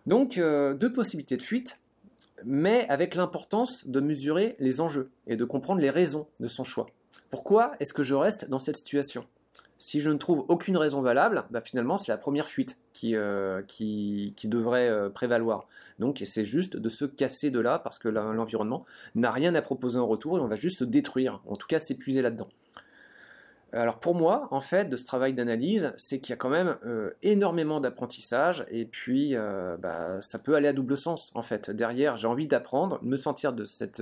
Donc, 0.06 0.38
deux 0.38 0.94
possibilités 0.94 1.36
de 1.36 1.42
fuite, 1.42 1.82
mais 2.46 2.88
avec 2.88 3.14
l'importance 3.14 3.86
de 3.86 4.00
mesurer 4.00 4.56
les 4.60 4.80
enjeux 4.80 5.10
et 5.28 5.36
de 5.36 5.44
comprendre 5.44 5.82
les 5.82 5.90
raisons 5.90 6.28
de 6.40 6.48
son 6.48 6.64
choix. 6.64 6.88
Pourquoi 7.30 7.74
est-ce 7.82 7.92
que 7.94 8.04
je 8.04 8.16
reste 8.16 8.48
dans 8.50 8.60
cette 8.60 8.78
situation? 8.78 9.26
Si 9.80 10.00
je 10.00 10.10
ne 10.10 10.18
trouve 10.18 10.44
aucune 10.48 10.78
raison 10.78 11.02
valable, 11.02 11.44
bah, 11.52 11.62
finalement 11.62 11.98
c'est 11.98 12.12
la 12.12 12.18
première 12.18 12.48
fuite 12.48 12.80
qui, 12.94 13.16
euh, 13.16 13.62
devrait 14.44 14.90
euh, 14.90 15.10
prévaloir. 15.10 15.68
Donc 16.00 16.22
c'est 16.26 16.46
juste 16.46 16.78
de 16.78 16.90
se 16.90 17.06
casser 17.06 17.52
de 17.52 17.60
là 17.60 17.80
parce 17.80 18.00
que 18.00 18.08
l'environnement 18.08 18.86
n'a 19.16 19.32
rien 19.32 19.54
à 19.56 19.62
proposer 19.62 20.00
en 20.00 20.08
retour 20.08 20.38
et 20.38 20.42
on 20.42 20.48
va 20.48 20.56
juste 20.56 20.80
se 20.80 20.84
détruire, 20.84 21.42
en 21.48 21.56
tout 21.56 21.68
cas 21.68 21.80
s'épuiser 21.80 22.22
là-dedans. 22.22 22.50
Alors 23.74 24.00
pour 24.00 24.16
moi, 24.16 24.48
en 24.52 24.62
fait, 24.62 24.86
de 24.86 24.96
ce 24.96 25.06
travail 25.06 25.34
d'analyse, 25.34 25.94
c'est 25.98 26.20
qu'il 26.20 26.32
y 26.32 26.34
a 26.34 26.38
quand 26.38 26.50
même 26.50 26.78
euh, 26.86 27.12
énormément 27.22 27.80
d'apprentissage 27.82 28.66
et 28.72 28.86
puis 28.86 29.36
bah, 29.36 30.22
ça 30.22 30.40
peut 30.40 30.56
aller 30.56 30.70
à 30.70 30.74
double 30.74 30.98
sens 30.98 31.32
en 31.36 31.42
fait. 31.42 31.70
Derrière, 31.70 32.18
j'ai 32.18 32.28
envie 32.28 32.48
d'apprendre, 32.48 33.00
me 33.04 33.16
sentir 33.16 33.54
de 33.54 33.66
cette 33.66 34.02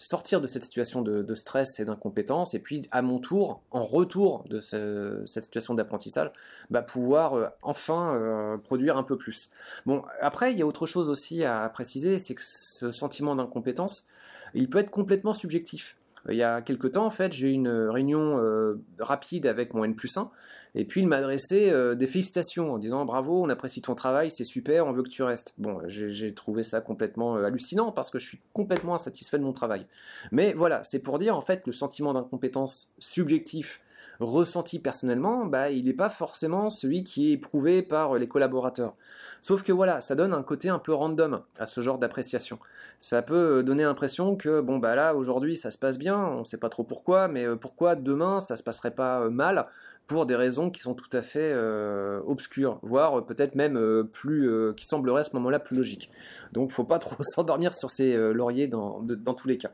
sortir 0.00 0.40
de 0.40 0.48
cette 0.48 0.64
situation 0.64 1.02
de, 1.02 1.34
stress 1.34 1.78
et 1.78 1.84
d'incompétence, 1.84 2.54
et 2.54 2.58
puis 2.58 2.88
à 2.90 3.02
mon 3.02 3.18
tour, 3.18 3.62
en 3.70 3.82
retour 3.82 4.44
de 4.48 4.60
cette 4.60 5.44
situation 5.44 5.74
d'apprentissage, 5.74 6.30
bah, 6.70 6.82
pouvoir 6.82 7.34
euh, 7.34 7.48
enfin 7.62 8.14
euh, 8.14 8.56
produire 8.56 8.96
un 8.96 9.02
peu 9.02 9.16
plus. 9.16 9.50
Bon, 9.86 10.02
après, 10.20 10.52
il 10.52 10.58
y 10.58 10.62
a 10.62 10.66
autre 10.66 10.86
chose 10.86 11.08
aussi 11.10 11.44
à 11.44 11.68
préciser, 11.68 12.18
c'est 12.18 12.34
que 12.34 12.42
ce 12.42 12.90
sentiment 12.90 13.36
d'incompétence, 13.36 14.06
il 14.54 14.68
peut 14.68 14.78
être 14.78 14.90
complètement 14.90 15.34
subjectif. 15.34 15.96
Il 16.28 16.36
y 16.36 16.42
a 16.42 16.60
quelques 16.60 16.92
temps, 16.92 17.06
en 17.06 17.10
fait, 17.10 17.32
j'ai 17.32 17.48
eu 17.48 17.52
une 17.52 17.68
réunion 17.68 18.38
euh, 18.38 18.82
rapide 18.98 19.46
avec 19.46 19.74
mon 19.74 19.84
N 19.84 19.94
plus 19.94 20.16
1, 20.16 20.30
et 20.74 20.84
puis 20.84 21.00
il 21.00 21.08
m'a 21.08 21.16
adressé 21.16 21.70
euh, 21.70 21.94
des 21.94 22.06
félicitations 22.06 22.72
en 22.72 22.78
disant 22.78 23.04
bravo, 23.04 23.42
on 23.42 23.48
apprécie 23.48 23.82
ton 23.82 23.94
travail, 23.94 24.30
c'est 24.30 24.44
super, 24.44 24.86
on 24.86 24.92
veut 24.92 25.02
que 25.02 25.08
tu 25.08 25.22
restes. 25.22 25.54
Bon, 25.58 25.80
j'ai 25.86 26.32
trouvé 26.34 26.62
ça 26.62 26.80
complètement 26.80 27.36
euh, 27.36 27.44
hallucinant 27.44 27.90
parce 27.90 28.10
que 28.10 28.18
je 28.18 28.28
suis 28.28 28.40
complètement 28.52 28.94
insatisfait 28.94 29.38
de 29.38 29.44
mon 29.44 29.52
travail. 29.52 29.86
Mais 30.30 30.52
voilà, 30.52 30.82
c'est 30.84 31.00
pour 31.00 31.18
dire 31.18 31.36
en 31.36 31.40
fait 31.40 31.66
le 31.66 31.72
sentiment 31.72 32.12
d'incompétence 32.12 32.92
subjectif 32.98 33.80
ressenti 34.20 34.78
personnellement, 34.78 35.46
bah, 35.46 35.70
il 35.70 35.84
n'est 35.84 35.94
pas 35.94 36.10
forcément 36.10 36.70
celui 36.70 37.04
qui 37.04 37.30
est 37.30 37.32
éprouvé 37.32 37.82
par 37.82 38.16
les 38.16 38.28
collaborateurs. 38.28 38.94
Sauf 39.40 39.62
que 39.62 39.72
voilà, 39.72 40.00
ça 40.00 40.14
donne 40.14 40.34
un 40.34 40.42
côté 40.42 40.68
un 40.68 40.78
peu 40.78 40.92
random 40.92 41.40
à 41.58 41.66
ce 41.66 41.80
genre 41.80 41.98
d'appréciation. 41.98 42.58
Ça 43.00 43.22
peut 43.22 43.62
donner 43.62 43.84
l'impression 43.84 44.36
que 44.36 44.60
bon 44.60 44.78
bah 44.78 44.94
là 44.94 45.14
aujourd'hui 45.14 45.56
ça 45.56 45.70
se 45.70 45.78
passe 45.78 45.98
bien, 45.98 46.18
on 46.18 46.40
ne 46.40 46.44
sait 46.44 46.58
pas 46.58 46.68
trop 46.68 46.84
pourquoi, 46.84 47.28
mais 47.28 47.46
euh, 47.46 47.56
pourquoi 47.56 47.96
demain 47.96 48.40
ça 48.40 48.56
se 48.56 48.62
passerait 48.62 48.90
pas 48.90 49.22
euh, 49.22 49.30
mal 49.30 49.66
pour 50.06 50.26
des 50.26 50.36
raisons 50.36 50.70
qui 50.70 50.80
sont 50.80 50.92
tout 50.94 51.08
à 51.14 51.22
fait 51.22 51.52
euh, 51.54 52.20
obscures, 52.26 52.78
voire 52.82 53.24
peut-être 53.24 53.54
même 53.54 54.04
plus 54.12 54.50
qui 54.74 54.84
sembleraient 54.84 55.20
à 55.20 55.24
ce 55.24 55.34
moment-là 55.36 55.60
plus 55.60 55.76
logiques. 55.76 56.10
Donc 56.52 56.72
faut 56.72 56.84
pas 56.84 56.98
trop 56.98 57.22
s'endormir 57.22 57.72
sur 57.74 57.90
ces 57.90 58.16
lauriers 58.34 58.66
dans, 58.66 59.00
dans 59.00 59.34
tous 59.34 59.46
les 59.46 59.56
cas. 59.56 59.70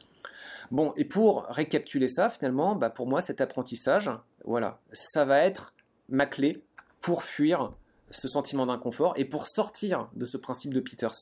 Bon, 0.70 0.92
et 0.96 1.04
pour 1.04 1.46
récapituler 1.48 2.08
ça, 2.08 2.28
finalement, 2.28 2.74
bah 2.74 2.90
pour 2.90 3.06
moi, 3.06 3.20
cet 3.20 3.40
apprentissage, 3.40 4.10
voilà, 4.46 4.80
ça 4.92 5.24
va 5.24 5.40
être 5.40 5.74
ma 6.08 6.26
clé 6.26 6.62
pour 7.00 7.22
fuir 7.22 7.72
ce 8.10 8.28
sentiment 8.28 8.66
d'inconfort 8.66 9.14
et 9.16 9.24
pour 9.24 9.48
sortir 9.48 10.08
de 10.14 10.24
ce 10.24 10.36
principe 10.36 10.72
de 10.72 10.80
Peters. 10.80 11.14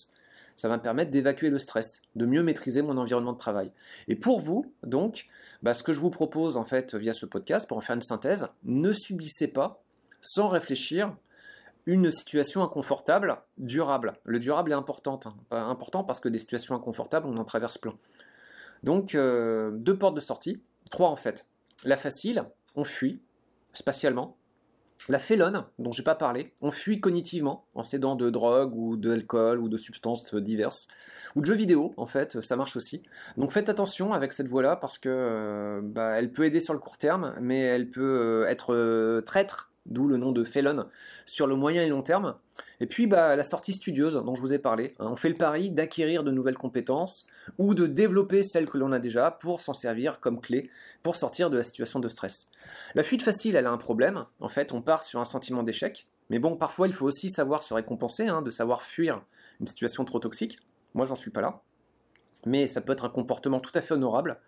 Ça 0.57 0.69
va 0.69 0.77
me 0.77 0.83
permettre 0.83 1.11
d'évacuer 1.11 1.51
le 1.51 1.59
stress, 1.59 2.01
de 2.15 2.27
mieux 2.27 2.43
maîtriser 2.43 2.83
mon 2.83 2.97
environnement 2.97 3.33
de 3.33 3.39
travail. 3.39 3.73
Et 4.07 4.15
pour 4.15 4.41
vous, 4.41 4.73
donc, 4.85 5.27
bah, 5.63 5.75
ce 5.75 5.83
que 5.83 5.93
je 5.93 5.99
vous 5.99 6.11
propose 6.11 6.57
en 6.57 6.65
fait 6.65 6.95
via 6.95 7.13
ce 7.13 7.27
podcast, 7.27 7.67
pour 7.67 7.79
en 7.79 7.81
faire 7.81 7.97
une 7.97 8.03
synthèse, 8.03 8.49
ne 8.63 8.93
subissez 8.93 9.49
pas, 9.49 9.83
sans 10.21 10.49
réfléchir, 10.49 11.17
une 11.87 12.11
situation 12.11 12.63
inconfortable, 12.63 13.37
durable. 13.59 14.15
Le 14.25 14.39
durable 14.39 14.73
est 14.73 14.77
important, 14.77 15.21
hein. 15.25 15.35
important 15.51 16.05
parce 16.05 16.21
que 16.21 16.29
des 16.29 16.39
situations 16.39 16.75
inconfortables, 16.75 17.27
on 17.27 17.37
en 17.37 17.45
traverse 17.45 17.79
plein. 17.79 17.95
Donc, 18.83 19.15
euh, 19.15 19.71
deux 19.73 19.99
portes 19.99 20.15
de 20.15 20.21
sortie, 20.21 20.63
trois 20.91 21.09
en 21.09 21.17
fait. 21.17 21.47
La 21.85 21.97
facile, 21.97 22.45
on 22.75 22.85
fuit 22.85 23.21
spatialement. 23.73 24.37
La 25.09 25.19
félonne, 25.19 25.65
dont 25.79 25.93
j'ai 25.93 26.03
pas 26.03 26.15
parlé, 26.15 26.53
on 26.63 26.71
fuit 26.71 27.01
cognitivement 27.01 27.67
en 27.75 27.85
s'aidant 27.85 28.17
de 28.17 28.31
drogue 28.31 28.75
ou 28.75 28.97
d'alcool 28.97 29.59
ou 29.59 29.69
de 29.69 29.77
substances 29.77 30.35
diverses 30.35 30.89
ou 31.37 31.41
de 31.41 31.47
jeux 31.47 31.55
vidéo 31.55 31.93
en 31.97 32.07
fait, 32.07 32.41
ça 32.41 32.57
marche 32.57 32.77
aussi. 32.77 33.03
Donc 33.37 33.53
faites 33.53 33.69
attention 33.69 34.13
avec 34.13 34.33
cette 34.33 34.47
voie-là 34.47 34.77
parce 34.77 34.99
que 34.99 35.09
euh, 35.11 35.81
bah, 35.83 36.13
elle 36.19 36.33
peut 36.33 36.45
aider 36.45 36.61
sur 36.61 36.73
le 36.73 36.79
court 36.79 36.97
terme, 36.97 37.35
mais 37.41 37.61
elle 37.61 37.91
peut 37.91 38.01
euh, 38.01 38.47
être 38.47 39.21
traître 39.27 39.74
d'où 39.87 40.09
le 40.09 40.17
nom 40.17 40.33
de 40.33 40.45
Felon, 40.45 40.87
sur 41.25 41.47
le 41.47 41.57
moyen 41.57 41.83
et 41.83 41.89
long 41.89 42.03
terme. 42.03 42.37
Et 42.81 42.87
puis 42.87 43.07
bah, 43.07 43.37
la 43.37 43.45
sortie 43.45 43.73
studieuse 43.73 44.15
dont 44.15 44.35
je 44.35 44.41
vous 44.41 44.55
ai 44.55 44.59
parlé. 44.59 44.95
Hein. 44.99 45.09
on 45.11 45.17
fait 45.17 45.29
le 45.29 45.35
pari 45.35 45.71
d'acquérir 45.71 46.25
de 46.25 46.31
nouvelles 46.31 46.59
compétences 46.59 47.27
ou 47.59 47.75
de 47.75 47.87
développer 47.87 48.43
celles 48.43 48.69
que 48.69 48.79
l'on 48.79 48.93
a 48.93 48.99
déjà 48.99 49.31
pour 49.31 49.61
s'en 49.61 49.75
servir 49.75 50.21
comme 50.21 50.41
clé 50.41 50.71
pour 51.03 51.17
sortir 51.17 51.51
de 51.51 51.57
la 51.57 51.65
situation 51.65 52.01
de 52.01 52.09
stress. 52.09 52.49
La 52.95 53.03
fuite 53.03 53.23
facile, 53.23 53.57
elle 53.57 53.67
a 53.67 53.73
un 53.73 53.79
problème. 53.79 54.25
En 54.41 54.49
fait, 54.49 54.73
on 54.73 54.83
part 54.83 55.05
sur 55.05 55.21
un 55.21 55.25
sentiment 55.25 55.63
d'échec. 55.63 56.07
Mais 56.31 56.39
bon, 56.39 56.57
parfois, 56.57 56.87
il 56.87 56.93
faut 56.93 57.07
aussi 57.07 57.29
savoir 57.29 57.63
se 57.63 57.75
récompenser, 57.75 58.29
hein, 58.29 58.41
de 58.41 58.51
savoir 58.51 58.83
fuir 58.83 59.23
une 59.61 59.67
situation 59.67 60.05
trop 60.05 60.19
toxique. 60.19 60.59
Moi, 60.95 61.05
j'en 61.07 61.15
suis 61.15 61.31
pas 61.31 61.43
là. 61.43 61.61
Mais 62.47 62.67
ça 62.67 62.81
peut 62.81 62.93
être 62.93 63.05
un 63.05 63.11
comportement 63.11 63.61
tout 63.61 63.73
à 63.75 63.81
fait 63.81 63.95
honorable. 63.95 64.41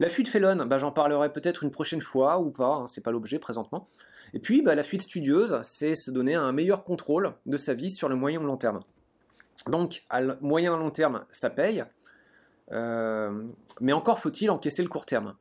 La 0.00 0.08
fuite 0.08 0.28
Felon, 0.28 0.66
bah, 0.66 0.78
j'en 0.78 0.92
parlerai 0.92 1.32
peut-être 1.32 1.64
une 1.64 1.70
prochaine 1.70 2.00
fois 2.00 2.38
ou 2.38 2.50
pas, 2.50 2.74
hein, 2.74 2.86
c'est 2.88 3.02
pas 3.02 3.10
l'objet 3.10 3.38
présentement. 3.38 3.86
Et 4.34 4.38
puis 4.38 4.62
bah, 4.62 4.74
la 4.74 4.82
fuite 4.82 5.02
studieuse, 5.02 5.58
c'est 5.62 5.94
se 5.94 6.10
donner 6.10 6.34
un 6.34 6.52
meilleur 6.52 6.84
contrôle 6.84 7.34
de 7.46 7.56
sa 7.56 7.74
vie 7.74 7.90
sur 7.90 8.08
le 8.08 8.14
moyen 8.14 8.40
ou 8.40 8.44
long 8.44 8.56
terme. 8.56 8.80
Donc 9.66 10.04
à 10.08 10.20
moyen 10.40 10.76
long 10.76 10.90
terme, 10.90 11.24
ça 11.32 11.50
paye, 11.50 11.84
euh, 12.72 13.48
mais 13.80 13.92
encore 13.92 14.20
faut-il 14.20 14.50
encaisser 14.50 14.82
le 14.82 14.88
court 14.88 15.06
terme. 15.06 15.34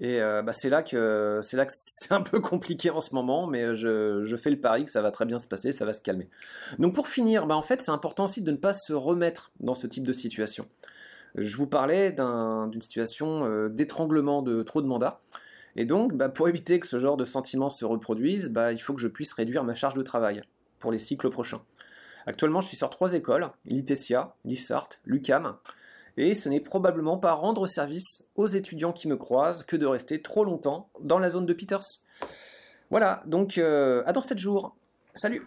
Et 0.00 0.20
euh, 0.20 0.42
bah, 0.42 0.52
c'est 0.52 0.70
là 0.70 0.82
que 0.82 1.40
c'est 1.42 1.56
là 1.56 1.66
que 1.66 1.72
c'est 1.74 2.12
un 2.12 2.22
peu 2.22 2.40
compliqué 2.40 2.90
en 2.90 3.00
ce 3.00 3.14
moment, 3.14 3.46
mais 3.46 3.74
je, 3.74 4.36
fais 4.36 4.50
le 4.50 4.60
pari 4.60 4.84
que 4.86 4.90
ça 4.90 5.02
va 5.02 5.10
très 5.10 5.26
bien 5.26 5.38
se 5.38 5.46
passer, 5.46 5.72
ça 5.72 5.84
va 5.84 5.92
se 5.92 6.00
calmer. 6.00 6.28
Donc 6.78 6.94
pour 6.94 7.08
finir, 7.08 7.46
bah, 7.46 7.56
en 7.56 7.62
fait 7.62 7.82
c'est 7.82 7.92
important 7.92 8.24
aussi 8.24 8.42
de 8.42 8.50
ne 8.50 8.56
pas 8.56 8.72
se 8.72 8.92
remettre 8.92 9.52
dans 9.60 9.74
ce 9.74 9.86
type 9.86 10.04
de 10.04 10.12
situation. 10.12 10.66
Je 11.34 11.56
vous 11.56 11.66
parlais 11.66 12.12
d'une 12.12 12.82
situation 12.82 13.44
euh, 13.44 13.68
d'étranglement 13.68 14.42
de 14.42 14.62
trop 14.62 14.82
de 14.82 14.86
mandats. 14.86 15.20
Et 15.76 15.84
donc, 15.84 16.14
bah, 16.14 16.28
pour 16.28 16.48
éviter 16.48 16.78
que 16.78 16.86
ce 16.86 17.00
genre 17.00 17.16
de 17.16 17.24
sentiments 17.24 17.68
se 17.68 17.84
reproduisent, 17.84 18.52
il 18.72 18.78
faut 18.78 18.94
que 18.94 19.00
je 19.00 19.08
puisse 19.08 19.32
réduire 19.32 19.64
ma 19.64 19.74
charge 19.74 19.94
de 19.94 20.02
travail 20.02 20.42
pour 20.78 20.92
les 20.92 20.98
cycles 20.98 21.30
prochains. 21.30 21.62
Actuellement, 22.26 22.60
je 22.60 22.68
suis 22.68 22.76
sur 22.76 22.90
trois 22.90 23.12
écoles, 23.12 23.50
l'ITESIA, 23.66 24.34
l'ISART, 24.44 24.88
l'UCAM, 25.04 25.56
et 26.16 26.34
ce 26.34 26.48
n'est 26.48 26.60
probablement 26.60 27.18
pas 27.18 27.32
rendre 27.32 27.66
service 27.66 28.28
aux 28.36 28.46
étudiants 28.46 28.92
qui 28.92 29.08
me 29.08 29.16
croisent 29.16 29.64
que 29.64 29.76
de 29.76 29.86
rester 29.86 30.22
trop 30.22 30.44
longtemps 30.44 30.88
dans 31.00 31.18
la 31.18 31.30
zone 31.30 31.44
de 31.44 31.52
Peters. 31.52 31.82
Voilà, 32.90 33.20
donc 33.26 33.58
euh, 33.58 34.02
à 34.06 34.12
dans 34.12 34.20
7 34.20 34.38
jours. 34.38 34.76
Salut 35.14 35.46